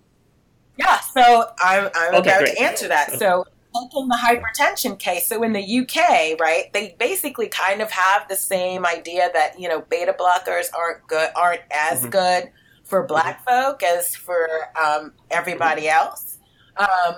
[1.15, 2.57] So I'm, I'm Okay, about great.
[2.57, 3.13] to answer that.
[3.19, 3.45] So,
[3.75, 8.37] taking the hypertension case, so in the UK, right, they basically kind of have the
[8.37, 12.11] same idea that you know beta blockers aren't good, aren't as Mhm.
[12.11, 12.53] good
[12.85, 14.49] for Black folk as for
[14.83, 16.39] um, everybody else.
[16.77, 17.17] Um,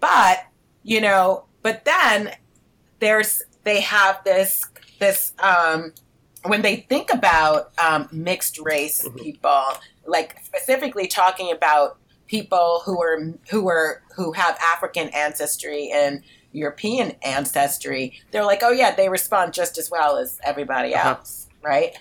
[0.00, 0.44] but
[0.82, 2.32] you know, but then
[2.98, 4.62] there's they have this
[4.98, 5.92] this um,
[6.44, 9.16] when they think about um, mixed race Mhm.
[9.22, 9.64] people,
[10.06, 11.98] like specifically talking about
[12.32, 13.18] people who are
[13.50, 16.22] who are who have African ancestry and
[16.52, 21.10] European ancestry, they're like, oh yeah, they respond just as well as everybody Uh-huh.
[21.10, 21.94] else, right?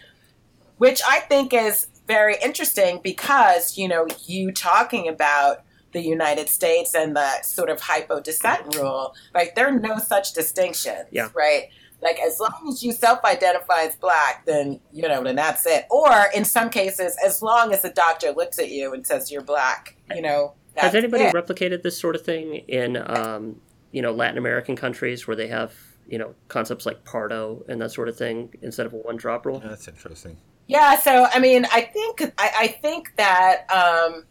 [0.78, 6.96] Which I think is very interesting because you know you talking about the United States
[6.96, 9.54] and the sort of hypodescent rule, right?
[9.56, 11.28] There are no such distinctions, Yeah.
[11.36, 11.64] right?
[12.02, 15.86] Like as long as you self-identify as black, then you know, then that's it.
[15.92, 19.44] Or in some cases, as long as the doctor looks at you and says you're
[19.56, 20.53] black, you know.
[20.76, 21.34] Has anybody it.
[21.36, 23.59] replicated this sort of thing in um,
[23.91, 25.74] you know Latin American countries where they have
[26.07, 29.45] you know concepts like Pardo and that sort of thing instead of a one drop
[29.45, 29.59] rule?
[29.59, 30.38] That's interesting.
[30.68, 34.26] Yeah, so I mean, I think I, I think that um,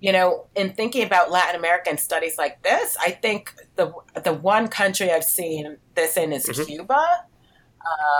[0.00, 3.92] you know, in thinking about Latin American studies like this, I think the
[4.24, 6.66] the one country I've seen this in is Mhm.
[6.66, 7.06] Cuba,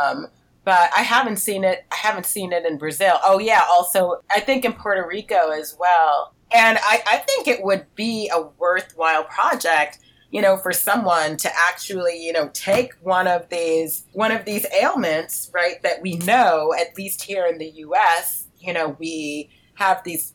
[0.05, 0.29] um,
[0.65, 1.85] but I haven't seen it.
[1.91, 3.19] I haven't seen it in Brazil.
[3.25, 6.35] Oh yeah, also I think in Puerto Rico as well.
[6.51, 9.99] And I, I think it would be a worthwhile project
[10.31, 14.67] you know, for someone to actually, you know, take one of these one of these
[14.79, 20.03] ailments, right, that we know, at least here in the US, you know, we have
[20.05, 20.35] these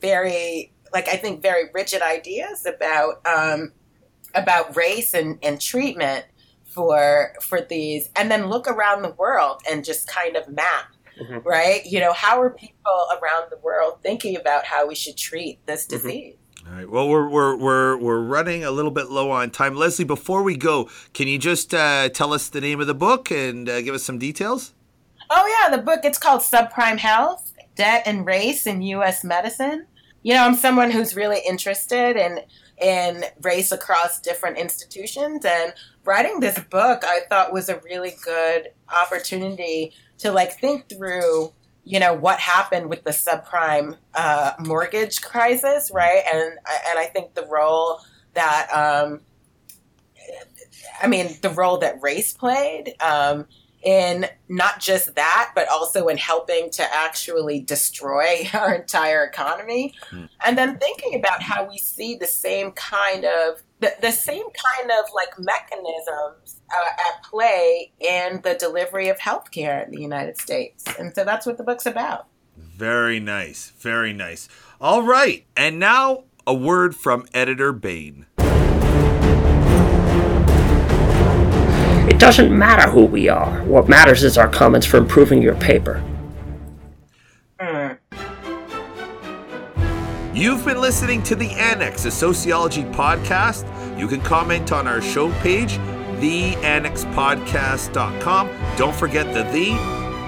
[0.00, 3.72] very like I think very rigid ideas about um
[4.34, 6.26] about race and, and treatment
[6.64, 11.44] for for these and then look around the world and just kind of map Mhm.
[11.44, 15.58] right you know how are people around the world thinking about how we should treat
[15.66, 15.88] this Mhm.
[15.88, 16.34] disease
[16.64, 16.88] All right.
[16.88, 19.74] Well, we're we're we're we're running a little bit low on time.
[19.74, 23.32] Leslie, before we go, can you just uh, tell us the name of the book
[23.32, 24.72] and uh, give us some details?
[25.28, 29.24] Oh yeah, the book it's called Subprime Health: Debt and Race in U.S.
[29.24, 29.86] Medicine.
[30.22, 32.38] You know, I'm someone who's really interested in
[32.80, 38.68] in race across different institutions, and writing this book I thought was a really good
[38.88, 39.92] opportunity
[40.22, 41.52] to like think through.
[41.84, 46.22] You know what happened with the subprime uh, mortgage crisis, right?
[46.32, 48.00] And and I think the role
[48.34, 49.20] that um,
[51.02, 52.94] I mean the role that race played.
[53.00, 53.46] Um,
[53.82, 59.94] in not just that, but also in helping to actually destroy our entire economy.
[60.10, 60.26] Hmm.
[60.44, 64.90] And then thinking about how we see the same kind of the, the same kind
[64.92, 70.84] of like mechanisms uh, at play in the delivery of healthcare in the United States.
[70.98, 72.28] And so that's what the book's about.
[72.56, 73.72] Very nice.
[73.78, 74.48] Very nice.
[74.80, 75.44] All right.
[75.56, 78.26] And now a word from editor Bane.
[82.08, 83.64] It doesn't matter who we are.
[83.64, 86.04] What matters is our comments for improving your paper.
[87.58, 87.98] Mm.
[90.34, 93.68] You've been listening to the Annex, a sociology podcast.
[94.02, 95.78] You can comment on our show page,
[96.18, 98.50] theannexpodcast.com.
[98.76, 99.70] Don't forget the the.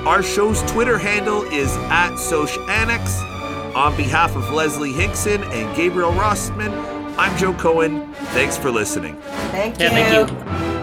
[0.07, 3.75] Our show's Twitter handle is at SocAnnex.
[3.75, 6.70] On behalf of Leslie Hinkson and Gabriel Rossman,
[7.18, 8.12] I'm Joe Cohen.
[8.27, 9.16] Thanks for listening.
[9.51, 10.74] Thank Yeah, thank you.